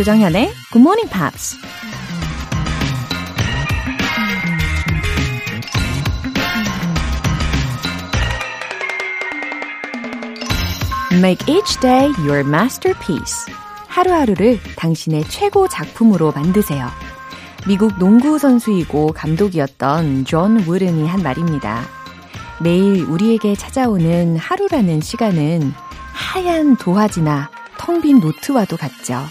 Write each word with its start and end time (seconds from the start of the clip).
조정현의 0.00 0.50
Good 0.72 0.78
Morning 0.78 1.10
Pops. 1.10 1.58
Make 11.12 11.54
each 11.54 11.78
day 11.80 12.10
your 12.20 12.38
masterpiece. 12.48 13.52
하루하루를 13.88 14.58
당신의 14.76 15.24
최고 15.28 15.68
작품으로 15.68 16.32
만드세요. 16.32 16.88
미국 17.68 17.98
농구 17.98 18.38
선수이고 18.38 19.12
감독이었던 19.12 20.24
존 20.24 20.60
우든이 20.60 21.06
한 21.06 21.22
말입니다. 21.22 21.82
매일 22.62 23.04
우리에게 23.04 23.54
찾아오는 23.54 24.38
하루라는 24.38 25.02
시간은 25.02 25.74
하얀 26.14 26.76
도화지나 26.76 27.50
텅 27.76 28.00
빈 28.00 28.20
노트와도 28.20 28.78
같죠. 28.78 29.26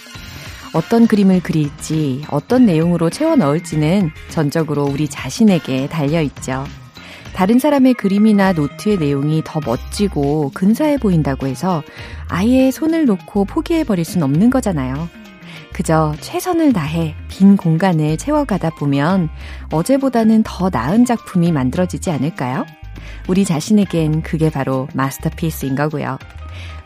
어떤 0.74 1.08
그림을 1.08 1.42
그릴지, 1.42 2.26
어떤 2.30 2.66
내용으로 2.66 3.10
채워 3.10 3.36
넣을지는 3.36 4.12
전적으로 4.30 4.86
우리 4.86 5.08
자신에게 5.08 5.88
달려 5.88 6.22
있죠. 6.22 6.66
다른 7.34 7.58
사람의 7.60 7.94
그림이나 7.96 8.54
노트의 8.54 8.98
내용이 8.98 9.42
더 9.46 9.60
멋지고 9.66 10.52
근사해 10.54 10.98
보인다고 10.98 11.48
해서 11.48 11.84
아예 12.28 12.70
손을 12.72 13.06
놓고 13.06 13.46
포기해버릴 13.46 14.04
순 14.06 14.24
없는 14.24 14.50
거잖아요. 14.50 15.10
그저 15.74 16.14
최선을 16.20 16.74
다해 16.74 17.16
빈 17.30 17.56
공간을 17.56 18.18
채워가다 18.18 18.72
보면 18.72 19.30
어제보다는 19.72 20.44
더 20.44 20.70
나은 20.70 21.06
작품이 21.06 21.52
만들어지지 21.52 22.12
않을까요? 22.12 22.66
우리 23.28 23.46
자신에겐 23.46 24.22
그게 24.22 24.50
바로 24.50 24.88
마스터피스인 24.94 25.76
거고요. 25.76 26.18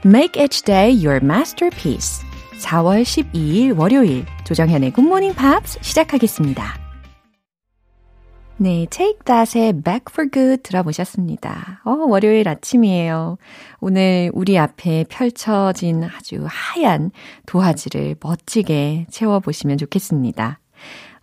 Make 0.05 0.41
each 0.41 0.63
day 0.63 0.93
your 0.93 1.23
masterpiece. 1.23 2.32
4월 2.63 3.03
12일 3.03 3.77
월요일 3.77 4.25
조정현의 4.45 4.93
Morning 4.97 5.35
Pops 5.37 5.79
시작하겠습니다. 5.81 6.63
네, 8.57 8.87
Take 8.89 9.19
That의 9.25 9.73
Back 9.81 10.05
for 10.09 10.29
Good 10.31 10.63
들어보셨습니다. 10.63 11.81
어, 11.83 11.91
월요일 11.91 12.47
아침이에요. 12.47 13.37
오늘 13.81 14.31
우리 14.33 14.57
앞에 14.57 15.05
펼쳐진 15.09 16.03
아주 16.03 16.45
하얀 16.47 17.11
도화지를 17.45 18.15
멋지게 18.21 19.07
채워보시면 19.09 19.77
좋겠습니다. 19.77 20.59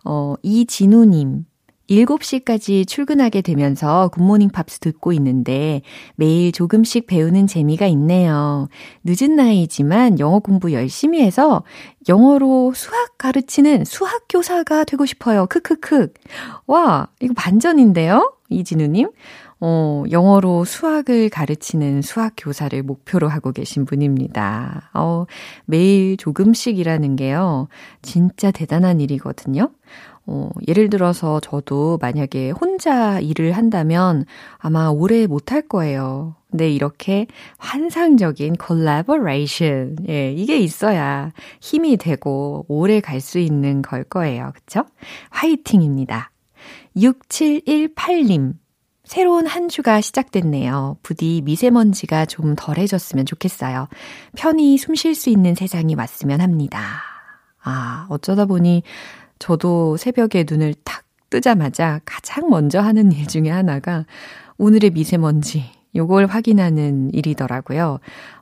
어, 0.05 0.35
이진우님. 0.43 1.45
7시까지 1.91 2.87
출근하게 2.87 3.41
되면서 3.41 4.07
Good 4.09 4.23
Morning 4.23 4.49
Pops 4.49 4.79
듣고 4.79 5.11
있는데 5.13 5.81
매일 6.15 6.51
조금씩 6.51 7.05
배우는 7.05 7.47
재미가 7.47 7.87
있네요. 7.87 8.69
늦은 9.03 9.35
나이지만 9.35 10.19
영어 10.19 10.39
공부 10.39 10.71
열심히 10.71 11.21
해서 11.21 11.63
영어로 12.07 12.73
수학 12.73 13.17
가르치는 13.17 13.85
수학 13.85 14.23
교사가 14.29 14.85
되고 14.85 15.05
싶어요. 15.05 15.45
크크크. 15.47 16.13
와, 16.65 17.07
이거 17.19 17.33
반전인데요? 17.35 18.35
이진우님. 18.49 19.09
어, 19.63 20.03
영어로 20.09 20.65
수학을 20.65 21.29
가르치는 21.29 22.01
수학 22.01 22.33
교사를 22.35 22.81
목표로 22.81 23.27
하고 23.27 23.51
계신 23.51 23.85
분입니다. 23.85 24.89
어, 24.95 25.25
매일 25.65 26.17
조금씩이라는 26.17 27.15
게요. 27.15 27.67
진짜 28.01 28.49
대단한 28.49 28.99
일이거든요. 28.99 29.69
어, 30.27 30.49
예를 30.67 30.89
들어서 30.89 31.39
저도 31.39 31.97
만약에 32.01 32.51
혼자 32.51 33.19
일을 33.19 33.53
한다면 33.53 34.25
아마 34.57 34.87
오래 34.87 35.27
못할 35.27 35.61
거예요. 35.61 36.35
근데 36.49 36.69
이렇게 36.69 37.27
환상적인 37.57 38.55
collaboration, 38.65 39.95
예, 40.09 40.31
이게 40.33 40.59
있어야 40.59 41.31
힘이 41.61 41.97
되고 41.97 42.65
오래 42.67 42.99
갈 42.99 43.21
수 43.21 43.39
있는 43.39 43.81
걸 43.81 44.03
거예요. 44.03 44.51
그쵸? 44.53 44.85
화이팅입니다. 45.29 46.31
6718님. 46.97 48.53
새로운 49.03 49.45
한 49.45 49.67
주가 49.67 49.99
시작됐네요. 49.99 50.97
부디 51.03 51.41
미세먼지가 51.43 52.25
좀 52.25 52.55
덜해졌으면 52.55 53.25
좋겠어요. 53.25 53.87
편히 54.37 54.77
숨 54.77 54.95
쉴 54.95 55.15
수 55.15 55.29
있는 55.29 55.53
세상이 55.55 55.95
왔으면 55.95 56.39
합니다. 56.41 57.01
아, 57.63 58.07
어쩌다 58.09 58.45
보니 58.45 58.83
저도 59.41 59.97
새벽에 59.97 60.45
눈을 60.47 60.75
탁 60.83 61.03
뜨자마자 61.31 61.99
가장 62.05 62.49
먼저 62.51 62.79
하는 62.79 63.11
일 63.11 63.25
중에 63.27 63.49
하나가 63.49 64.05
오늘의 64.59 64.91
미세먼지, 64.91 65.63
요걸 65.95 66.27
확인하는 66.27 67.11
일이더라고요. 67.11 67.99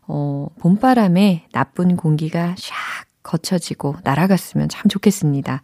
어, 0.08 0.48
봄바람에 0.60 1.48
나쁜 1.54 1.96
공기가 1.96 2.54
샥 2.58 2.74
거쳐지고 3.24 3.96
날아갔으면 4.04 4.68
참 4.68 4.90
좋겠습니다. 4.90 5.62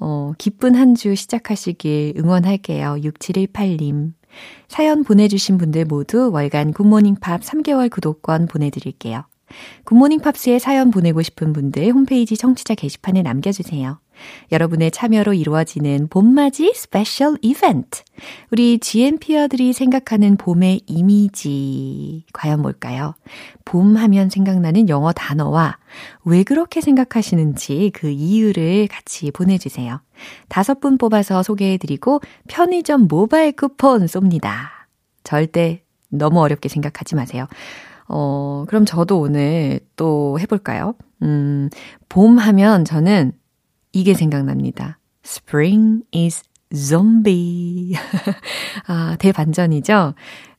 어, 0.00 0.32
기쁜 0.36 0.74
한 0.74 0.94
주 0.94 1.14
시작하시길 1.14 2.14
응원할게요. 2.18 2.96
6718님. 3.00 4.12
사연 4.68 5.02
보내주신 5.02 5.56
분들 5.56 5.86
모두 5.86 6.30
월간 6.30 6.74
굿모닝 6.74 7.16
팝 7.20 7.40
3개월 7.40 7.88
구독권 7.88 8.48
보내드릴게요. 8.48 9.24
Good 9.84 9.97
Morning 9.97 10.20
Pops에 10.20 10.58
사연 10.58 10.90
보내고 10.90 11.22
싶은 11.22 11.54
분들 11.54 11.90
홈페이지 11.92 12.36
청취자 12.36 12.74
게시판에 12.74 13.22
남겨주세요. 13.22 13.98
여러분의 14.52 14.90
참여로 14.90 15.34
이루어지는 15.34 16.08
봄맞이 16.08 16.72
special 16.74 17.36
이벤트. 17.42 18.02
우리 18.50 18.78
GMPer들이 18.78 19.72
생각하는 19.72 20.36
봄의 20.36 20.82
이미지. 20.86 22.24
과연 22.32 22.62
뭘까요? 22.62 23.14
봄 23.64 23.96
하면 23.96 24.30
생각나는 24.30 24.88
영어 24.88 25.12
단어와 25.12 25.78
왜 26.24 26.42
그렇게 26.42 26.80
생각하시는지 26.80 27.90
그 27.94 28.08
이유를 28.08 28.88
같이 28.88 29.30
보내주세요. 29.30 30.00
다섯 30.48 30.80
분 30.80 30.98
뽑아서 30.98 31.42
소개해드리고 31.42 32.20
편의점 32.48 33.08
모바일 33.08 33.52
쿠폰 33.52 34.06
쏩니다. 34.06 34.68
절대 35.24 35.82
너무 36.08 36.40
어렵게 36.40 36.68
생각하지 36.68 37.14
마세요. 37.14 37.46
어, 38.08 38.64
그럼 38.68 38.84
저도 38.84 39.18
오늘 39.20 39.80
또 39.96 40.38
해볼까요? 40.38 40.94
음, 41.22 41.70
봄 42.08 42.38
하면 42.38 42.84
저는 42.84 43.32
이게 43.94 44.14
생각납니다. 44.14 44.98
Spring 45.24 46.02
is 46.14 46.42
zombie. 46.74 47.94
아, 48.86 49.16
대반전이죠? 49.18 50.14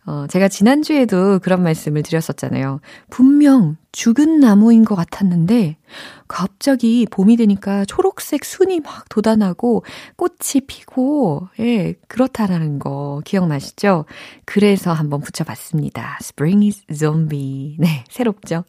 어, 0.07 0.27
제가 0.27 0.47
지난주에도 0.47 1.39
그런 1.39 1.63
말씀을 1.63 2.03
드렸었잖아요. 2.03 2.79
분명 3.09 3.77
죽은 3.95 4.41
나무인 4.41 4.83
것 4.83 4.95
같았는데, 4.95 5.77
갑자기 6.27 7.07
봄이 7.09 7.37
되니까 7.37 7.85
초록색 7.85 8.43
순이 8.43 8.81
막 8.81 9.07
돋아나고 9.07 9.85
꽃이 10.17 10.65
피고, 10.67 11.47
예, 11.59 11.93
그렇다라는 12.09 12.79
거 12.79 13.21
기억나시죠? 13.23 14.03
그래서 14.43 14.91
한번 14.91 15.21
붙여봤습니다. 15.21 16.17
Spring 16.21 16.65
is 16.65 16.83
zombie. 16.93 17.77
네, 17.79 18.03
새롭죠? 18.09 18.65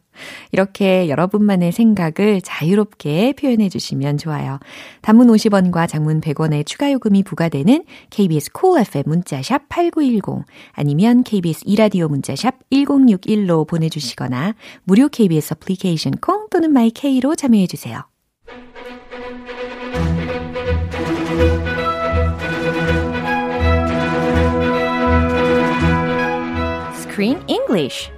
이렇게 0.51 1.09
여러분만의 1.09 1.71
생각을 1.71 2.41
자유롭게 2.41 3.33
표현해 3.33 3.69
주시면 3.69 4.17
좋아요. 4.17 4.59
단문 5.01 5.27
50원과 5.27 5.87
장문 5.87 6.21
100원의 6.21 6.65
추가 6.65 6.91
요금이 6.91 7.23
부과되는 7.23 7.83
KBS 8.09 8.51
cool 8.57 8.81
FM 8.81 9.03
문자샵 9.07 9.69
8910 9.69 10.45
아니면 10.71 11.23
KBS 11.23 11.63
이라디오 11.65 12.07
문자샵 12.07 12.69
1061로 12.71 13.67
보내주시거나 13.67 14.55
무료 14.83 15.07
KBS 15.17 15.55
애플리케이션 15.55 16.13
콩 16.21 16.47
또는 16.51 16.71
마이케이로 16.71 17.35
참여해 17.35 17.65
주세요. 17.65 18.03
Screen 26.93 27.41
English 27.47 28.11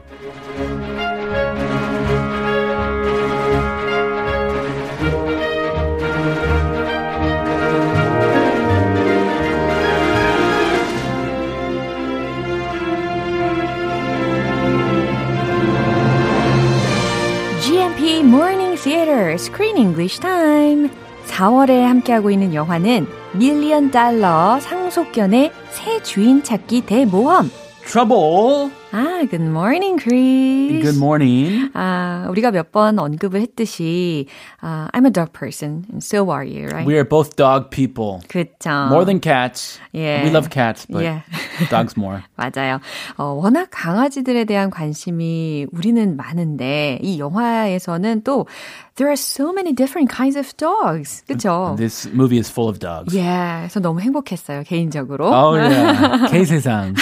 English 19.79 20.19
Time. 20.19 20.89
4월에 21.27 21.81
함께하고 21.81 22.31
있는 22.31 22.53
영화는 22.53 23.07
밀리언 23.33 23.91
달러 23.91 24.59
상속견의 24.59 25.51
새 25.71 26.01
주인 26.03 26.43
찾기 26.43 26.81
대모험. 26.81 27.49
Trouble. 27.85 28.78
아, 28.91 29.21
good 29.29 29.43
morning, 29.43 29.99
Chris. 29.99 30.81
Good 30.81 30.97
morning. 30.97 31.69
아, 31.75 32.25
우리가 32.31 32.49
몇 32.49 32.71
번 32.71 32.97
언급을 32.97 33.39
했듯이, 33.41 34.25
아, 34.61 34.87
I'm 34.93 35.05
a 35.05 35.11
dog 35.11 35.31
person, 35.31 35.85
and 35.91 36.01
so 36.03 36.31
are 36.31 36.43
you, 36.43 36.65
right? 36.69 36.87
We 36.87 36.95
are 36.95 37.03
both 37.07 37.35
dog 37.35 37.69
people. 37.69 38.19
그쵸. 38.27 38.87
More 38.89 39.05
than 39.05 39.19
cats. 39.19 39.77
Yeah. 39.93 40.23
We 40.23 40.31
love 40.31 40.49
cats, 40.49 40.87
but 40.89 41.03
Yeah. 41.03 41.21
Dogs 41.69 41.93
more. 41.97 42.23
맞아요. 42.35 42.79
어, 43.17 43.25
워낙 43.37 43.67
강아지들에 43.69 44.45
대한 44.45 44.71
관심이 44.71 45.67
우리는 45.71 46.15
많은데 46.17 46.97
이 47.03 47.19
영화에서는 47.19 48.23
또 48.23 48.47
there 48.95 49.09
are 49.09 49.17
so 49.17 49.53
many 49.53 49.71
different 49.71 50.09
kinds 50.09 50.35
of 50.35 50.49
dogs. 50.57 51.21
그렇죠? 51.27 51.75
This 51.77 52.07
movie 52.11 52.39
is 52.39 52.49
full 52.49 52.67
of 52.69 52.79
dogs. 52.79 53.13
Yeah, 53.15 53.67
그래서 53.69 53.79
너무 53.81 54.01
행복했어요 54.01 54.63
개인적으로. 54.65 55.29
Oh 55.29 55.53
yeah. 55.55 56.25
K 56.31 56.41
세상. 56.45 56.95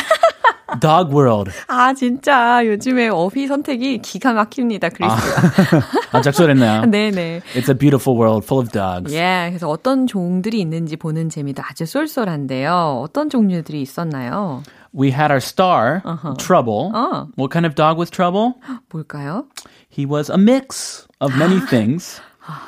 Dog 0.80 1.14
World. 1.14 1.52
아 1.68 1.94
진짜 1.94 2.66
요즘에 2.66 3.10
어휘 3.10 3.48
선택이 3.48 4.00
기가 4.00 4.34
막힙니다 4.34 4.90
크리스가. 4.90 5.82
아, 6.12 6.22
작설했네요. 6.22 6.86
네네. 6.86 7.42
It's 7.56 7.70
a 7.70 7.78
beautiful 7.78 8.18
world 8.20 8.46
full 8.46 8.62
of 8.62 8.72
dogs. 8.72 9.14
예, 9.16 9.48
그래서 9.50 9.70
어떤 9.70 10.08
종들이 10.08 10.60
있는지 10.60 10.96
보는 10.98 11.30
재미도 11.30 11.64
아주 11.66 11.86
쏠쏠한데요. 11.86 13.02
어떤 13.04 13.30
종류들이 13.30 13.82
있었나요? 13.82 14.64
We 14.94 15.10
had 15.10 15.32
our 15.32 15.38
star, 15.38 16.02
Trouble. 16.38 16.92
어. 16.94 17.28
What 17.38 17.52
kind 17.52 17.66
of 17.68 17.76
dog 17.76 17.98
was 17.98 18.10
Trouble? 18.10 18.54
뭘까요? 18.90 19.46
He 19.90 20.06
was 20.06 20.30
a 20.32 20.38
mix 20.38 21.08
of 21.20 21.36
many 21.38 21.60
things. 21.60 22.20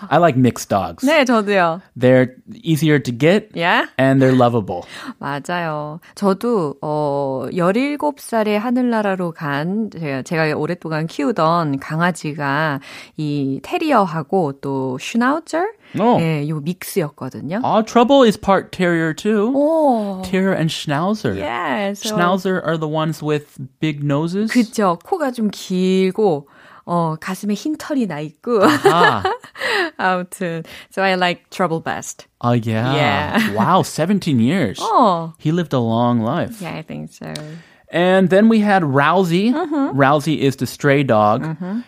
I 0.10 0.18
like 0.18 0.38
mixed 0.38 0.70
dogs. 0.70 1.06
네, 1.06 1.26
저도요. 1.26 1.82
They're 1.96 2.36
easier 2.64 3.00
to 3.00 3.12
get 3.12 3.50
예? 3.56 3.88
and 3.98 4.22
they're 4.22 4.36
lovable. 4.36 4.84
맞아요. 5.20 6.00
저도 6.16 6.76
어 6.82 7.48
17살에 7.52 8.58
하늘나라로 8.58 9.32
간 9.32 9.90
제가, 9.92 10.22
제가 10.24 10.56
오랫동안 10.58 11.08
키우던 11.08 11.80
강아지가 11.80 12.80
이 13.18 13.60
테리어하고 13.64 14.54
또 14.62 14.98
슈나우저 15.00 15.60
어. 16.00 16.18
예, 16.20 16.48
요 16.48 16.60
믹스였거든요. 16.60 17.62
Oh, 17.64 17.82
Trouble 17.84 18.24
is 18.24 18.38
part 18.38 18.72
terrier 18.72 19.14
too. 19.14 19.52
오. 19.56 20.22
Terrier 20.24 20.54
and 20.54 20.70
Schnauzer. 20.70 21.36
예, 21.38 21.96
so 21.96 22.16
Schnauzer 22.16 22.62
are 22.64 22.78
the 22.78 22.88
ones 22.88 23.24
with 23.24 23.58
big 23.80 24.04
noses. 24.04 24.52
그쵸. 24.52 25.00
코가 25.04 25.32
좀 25.32 25.50
길고 25.50 26.48
어 26.89 27.17
가슴에 27.21 27.55
흰 27.55 27.77
털이 27.77 28.07
나 28.07 28.21
있고 28.21 28.61
Ah. 28.85 29.23
아무튼 29.99 30.65
so 30.91 31.03
I 31.03 31.15
like 31.15 31.51
trouble 31.51 31.81
best. 31.81 32.27
Oh, 32.41 32.53
yeah. 32.53 32.95
Yeah. 32.95 33.53
wow, 33.55 33.83
17 33.83 34.39
years. 34.41 34.79
어. 34.81 35.33
He 35.39 35.51
lived 35.53 35.73
a 35.73 35.79
long 35.79 36.21
life. 36.21 36.61
Yeah, 36.61 36.75
I 36.77 36.83
think 36.83 37.11
so. 37.13 37.33
And 37.91 38.29
then 38.29 38.49
we 38.49 38.59
had 38.61 38.83
Rousey. 38.83 39.53
Mm-hmm. 39.55 39.97
Rousey 39.97 40.39
is 40.39 40.57
the 40.57 40.67
stray 40.67 41.05
dog. 41.05 41.47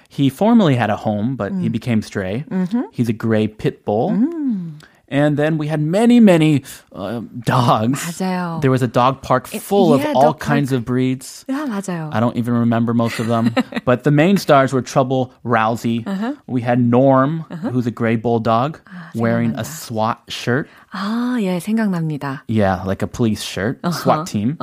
He 0.08 0.28
formerly 0.30 0.76
had 0.76 0.88
a 0.88 0.96
home, 0.96 1.34
but 1.36 1.52
Mm. 1.52 1.62
he 1.62 1.68
became 1.68 2.00
stray. 2.00 2.44
Mm-hmm. 2.48 2.82
He's 2.92 3.08
a 3.08 3.12
gray 3.12 3.48
pit 3.48 3.84
bull. 3.84 4.12
Mm. 4.12 4.80
And 5.10 5.36
then 5.36 5.56
we 5.56 5.68
had 5.68 5.80
many, 5.80 6.18
many 6.18 6.64
uh, 6.92 7.20
dogs. 7.44 8.02
맞아요. 8.18 8.60
There 8.60 8.72
was 8.72 8.82
a 8.82 8.88
dog 8.88 9.22
park 9.22 9.46
full 9.46 9.96
yeah, 9.96 10.10
of 10.10 10.16
all 10.16 10.22
dog 10.34 10.40
kinds 10.40 10.72
of 10.72 10.84
breeds. 10.84 11.44
아, 11.48 11.64
맞아요. 11.68 12.10
I 12.12 12.18
don't 12.18 12.36
even 12.36 12.54
remember 12.54 12.92
most 12.92 13.20
of 13.20 13.28
them. 13.28 13.54
but 13.84 14.02
the 14.02 14.10
main 14.10 14.36
stars 14.36 14.72
were 14.72 14.82
Trouble, 14.82 15.32
Rousey. 15.44 16.02
Uh-huh. 16.04 16.34
We 16.48 16.60
had 16.62 16.80
Norm, 16.80 17.44
who's 17.70 17.86
a 17.86 17.92
gray 17.92 18.16
bulldog, 18.16 18.80
wearing 19.14 19.54
a 19.54 19.62
SWAT 19.64 20.22
shirt. 20.26 20.68
아, 20.92 21.38
예, 21.40 21.60
생각납니다. 21.60 22.42
Yeah, 22.48 22.82
like 22.82 23.02
a 23.02 23.06
police 23.06 23.44
shirt, 23.44 23.78
Uh-huh. 23.84 23.92
SWAT 23.94 24.26
team. 24.26 24.56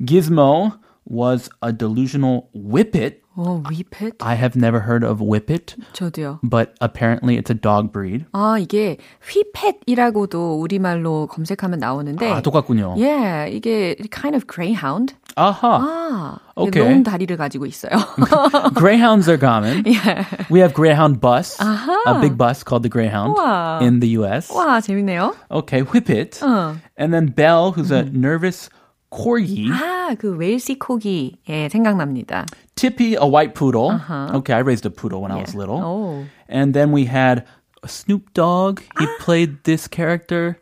Gizmo 0.00 0.78
was 1.06 1.50
a 1.60 1.72
delusional 1.72 2.50
whippet. 2.54 3.16
어, 3.36 3.62
위펫? 3.70 4.14
I 4.20 4.34
have 4.36 4.56
never 4.56 4.80
heard 4.80 5.04
of 5.06 5.22
whippet, 5.22 5.76
저도요. 5.92 6.40
but 6.42 6.74
apparently 6.80 7.36
it's 7.38 7.50
a 7.50 7.54
dog 7.54 7.92
breed. 7.92 8.24
아, 8.32 8.58
이게 8.58 8.96
휘펫이라고도 9.22 10.58
우리말로 10.60 11.28
검색하면 11.28 11.78
나오는데 11.78 12.30
아, 12.30 12.40
똑같군요. 12.42 12.96
예, 12.98 13.48
이게 13.52 13.94
kind 14.10 14.34
of 14.34 14.46
greyhound. 14.46 15.14
아하. 15.36 15.78
아, 15.80 16.38
오케이. 16.56 16.82
롱 16.82 17.04
다리를 17.04 17.36
가지고 17.36 17.66
있어요. 17.66 17.92
Greyhounds 18.76 19.28
are 19.30 19.38
common. 19.38 19.84
예. 19.86 20.26
We 20.50 20.58
have 20.60 20.74
Greyhound 20.74 21.20
bus, 21.20 21.58
a 21.60 22.20
big 22.20 22.36
bus 22.36 22.64
called 22.64 22.82
the 22.82 22.90
Greyhound 22.90 23.36
우와. 23.38 23.80
in 23.82 24.00
the 24.00 24.18
US. 24.18 24.50
와, 24.52 24.80
재밌네요. 24.80 25.34
Okay, 25.50 25.82
whippet. 25.82 26.40
어. 26.42 26.74
And 26.98 27.12
then 27.14 27.26
Belle, 27.28 27.70
who's 27.72 27.92
a 27.92 28.02
nervous 28.10 28.68
corgi. 29.12 29.70
아, 29.70 30.14
그 30.18 30.36
웨일시 30.36 30.78
코기. 30.78 31.38
예, 31.48 31.68
생각납니다. 31.68 32.46
Tippy, 32.76 33.14
a 33.14 33.26
white 33.26 33.54
poodle. 33.54 33.92
Okay, 34.34 34.54
I 34.54 34.60
raised 34.60 34.86
a 34.86 34.90
poodle 34.90 35.20
when 35.22 35.32
I 35.32 35.40
was 35.40 35.54
little. 35.54 35.80
오. 35.80 36.24
And 36.48 36.74
then 36.74 36.92
we 36.92 37.06
had 37.06 37.44
Snoop 37.86 38.32
Dogg. 38.34 38.82
He 38.98 39.06
played 39.20 39.64
this 39.64 39.88
character. 39.88 40.58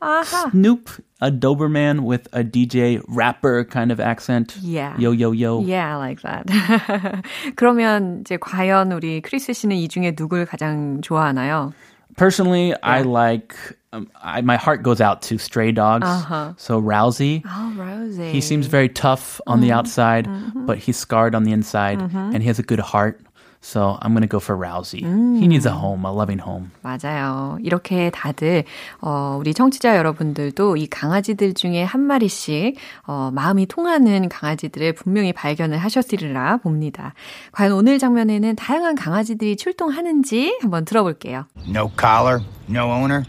Snoop, 0.50 0.90
a 1.20 1.30
Doberman 1.30 2.00
with 2.00 2.28
a 2.32 2.44
DJ 2.44 3.02
rapper 3.08 3.64
kind 3.64 3.90
of 3.90 4.00
accent. 4.00 4.56
Yeah. 4.60 4.96
Yo, 4.98 5.10
yo, 5.12 5.32
yo. 5.32 5.60
Yeah, 5.60 5.94
I 5.94 5.96
like 5.96 6.22
that. 6.22 6.46
그러면 7.56 8.20
이제 8.20 8.36
과연 8.36 8.92
우리 8.92 9.20
크리스 9.22 9.52
씨는 9.52 9.76
이 9.76 9.88
중에 9.88 10.14
누굴 10.14 10.46
가장 10.46 11.00
좋아하나요? 11.00 11.72
Personally, 12.16 12.74
I 12.82 13.02
like, 13.02 13.54
um, 13.92 14.08
I, 14.22 14.40
my 14.42 14.56
heart 14.56 14.82
goes 14.82 15.00
out 15.00 15.22
to 15.22 15.38
stray 15.38 15.72
dogs. 15.72 16.06
Uh-huh. 16.06 16.52
So 16.56 16.80
Rousey. 16.80 17.42
아, 17.44 17.72
로제. 17.76 18.30
He 18.30 18.40
seems 18.40 18.66
very 18.66 18.88
tough 18.88 19.40
on 19.46 19.60
the 19.60 19.72
outside, 19.72 20.28
but 20.54 20.78
he's 20.78 20.96
scarred 20.96 21.34
on 21.34 21.44
the 21.44 21.52
inside, 21.52 22.00
and 22.00 22.42
he 22.42 22.48
has 22.48 22.58
a 22.58 22.62
good 22.62 22.80
heart. 22.80 23.20
So 23.62 23.98
I'm 24.00 24.12
gonna 24.14 24.28
go 24.28 24.38
for 24.38 24.56
Rousey. 24.56 25.00
He 25.00 25.48
needs 25.48 25.66
a 25.66 25.72
home, 25.72 26.04
a 26.04 26.12
loving 26.12 26.38
home. 26.38 26.70
맞아요. 26.82 27.58
이렇게 27.62 28.10
다들 28.10 28.62
어, 29.00 29.38
우리 29.40 29.54
청취자 29.54 29.96
여러분들도 29.96 30.76
이 30.76 30.86
강아지들 30.86 31.54
중에 31.54 31.82
한 31.82 32.00
마리씩 32.02 32.76
어, 33.08 33.30
마음이 33.32 33.66
통하는 33.66 34.28
강아지들을 34.28 34.92
분명히 34.92 35.32
발견을 35.32 35.78
하셨으리라 35.78 36.58
봅니다. 36.58 37.14
과연 37.50 37.72
오늘 37.72 37.98
장면에는 37.98 38.54
다양한 38.54 38.94
강아지들이 38.94 39.56
출동하는지 39.56 40.58
한번 40.60 40.84
들어볼게요. 40.84 41.46
No 41.66 41.90
collar, 41.98 42.44
no 42.70 42.92
owner. 42.92 43.24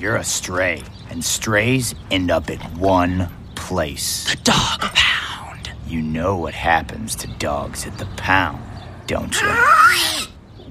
You're 0.00 0.16
a 0.16 0.24
stray, 0.24 0.82
and 1.10 1.22
strays 1.22 1.94
end 2.10 2.30
up 2.30 2.48
at 2.48 2.58
one 2.78 3.28
place. 3.54 4.24
The 4.30 4.40
dog 4.42 4.80
pound. 4.80 5.70
You 5.86 6.00
know 6.00 6.38
what 6.38 6.54
happens 6.54 7.14
to 7.16 7.26
dogs 7.26 7.86
at 7.86 7.98
the 7.98 8.06
pound, 8.16 8.62
don't 9.06 9.38
you? 9.38 9.46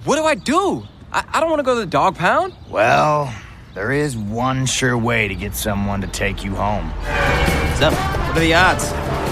What 0.03 0.15
do 0.15 0.23
I 0.23 0.33
do? 0.33 0.81
I, 1.13 1.23
I 1.31 1.39
don't 1.39 1.51
want 1.51 1.59
to 1.59 1.63
go 1.63 1.75
to 1.75 1.81
the 1.81 1.85
dog 1.85 2.15
pound. 2.15 2.55
well, 2.71 3.31
there 3.75 3.91
is 3.91 4.17
one 4.17 4.65
sure 4.65 4.97
way 4.97 5.27
to 5.27 5.35
get 5.35 5.53
someone 5.53 6.01
to 6.01 6.07
take 6.07 6.43
you 6.43 6.55
home. 6.55 6.89
What's 6.89 7.81
up? 7.81 7.93
what 7.93 8.37
are 8.37 8.39
the 8.39 8.55
odds? 8.55 8.85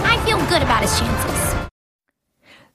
I 0.05 0.23
feel 0.27 0.38
good 0.45 0.61
about 0.61 0.83
his 0.83 0.95
chances. 0.99 1.56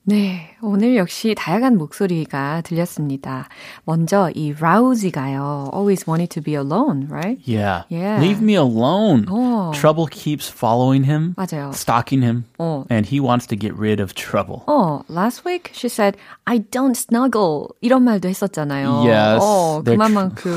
네, 0.08 0.51
오늘 0.64 0.94
역시 0.96 1.34
다양한 1.36 1.76
목소리가 1.76 2.60
들렸습니다. 2.60 3.48
먼저 3.84 4.30
이 4.32 4.54
라우지가요. 4.58 5.70
Always 5.74 6.04
wanted 6.08 6.30
to 6.30 6.40
be 6.40 6.54
alone, 6.54 7.08
right? 7.10 7.40
Yeah. 7.44 7.82
Yeah. 7.90 8.20
Leave 8.22 8.40
me 8.40 8.54
alone. 8.54 9.26
Oh. 9.28 9.72
Trouble 9.74 10.06
keeps 10.06 10.48
following 10.48 11.02
him, 11.02 11.34
맞아요. 11.36 11.72
stalking 11.74 12.22
him, 12.22 12.44
Oh. 12.60 12.86
and 12.88 13.04
he 13.04 13.18
wants 13.18 13.48
to 13.48 13.56
get 13.56 13.74
rid 13.76 13.98
of 14.00 14.14
trouble. 14.14 14.62
어, 14.68 15.02
last 15.08 15.44
week 15.44 15.70
she 15.74 15.88
said, 15.88 16.16
I 16.46 16.60
don't 16.70 16.94
snuggle. 16.96 17.74
이런 17.82 18.04
말도 18.04 18.28
했었잖아요. 18.28 19.02
Yes, 19.04 19.42
어, 19.42 19.82
그만큼 19.84 20.52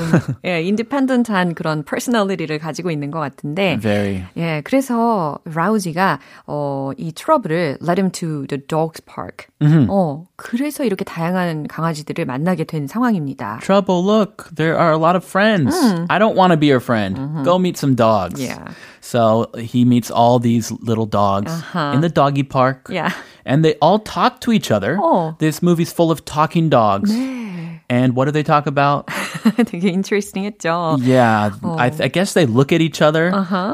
예, 0.45 0.61
independent한 0.61 1.55
그런 1.55 1.81
personality를 1.83 2.59
가지고 2.59 2.91
있는 2.91 3.09
것 3.09 3.19
같은데. 3.19 3.79
Very. 3.81 4.23
예, 4.37 4.61
그래서 4.63 5.39
라우지가 5.45 6.19
어, 6.45 6.91
이 6.97 7.11
트러블을 7.11 7.79
let 7.81 7.99
him 7.99 8.11
to 8.11 8.45
the 8.45 8.61
dog's 8.67 9.01
park. 9.03 9.47
어, 9.94 10.26
그래서 10.36 10.84
이렇게 10.84 11.04
다양한 11.04 11.66
강아지들을 11.66 12.24
만나게 12.24 12.64
된 12.64 12.86
상황입니다. 12.86 13.60
Trouble, 13.62 14.02
look, 14.02 14.48
there 14.54 14.76
are 14.76 14.92
a 14.92 14.98
lot 14.98 15.16
of 15.16 15.24
friends. 15.24 15.74
I 16.08 16.18
don't 16.18 16.36
want 16.36 16.52
to 16.52 16.56
be 16.56 16.66
your 16.66 16.80
friend. 16.80 17.44
Go 17.44 17.58
meet 17.58 17.76
some 17.76 17.94
dogs. 17.94 18.40
Yeah. 18.40 18.72
So 19.00 19.50
he 19.56 19.84
meets 19.84 20.10
all 20.10 20.38
these 20.38 20.70
little 20.82 21.06
dogs 21.06 21.52
in 21.74 22.00
the 22.00 22.08
doggy 22.08 22.42
park. 22.44 22.88
Yeah. 22.90 23.12
And 23.44 23.64
they 23.64 23.74
all 23.80 23.98
talk 23.98 24.40
to 24.42 24.52
each 24.52 24.70
other. 24.70 24.98
Oh. 25.00 25.34
This 25.38 25.62
movie's 25.62 25.92
full 25.92 26.10
of 26.10 26.24
talking 26.24 26.68
dogs. 26.68 27.10
And 27.90 28.14
what 28.14 28.26
do 28.26 28.30
they 28.30 28.44
talk 28.44 28.66
about? 28.66 29.08
되게 29.65 29.89
interesting 29.89 30.45
했죠. 30.45 30.97
Yeah, 31.01 31.51
I, 31.63 31.91
I 31.99 32.07
guess 32.09 32.33
they 32.33 32.45
look 32.45 32.71
at 32.71 32.81
each 32.81 33.01
other 33.01 33.31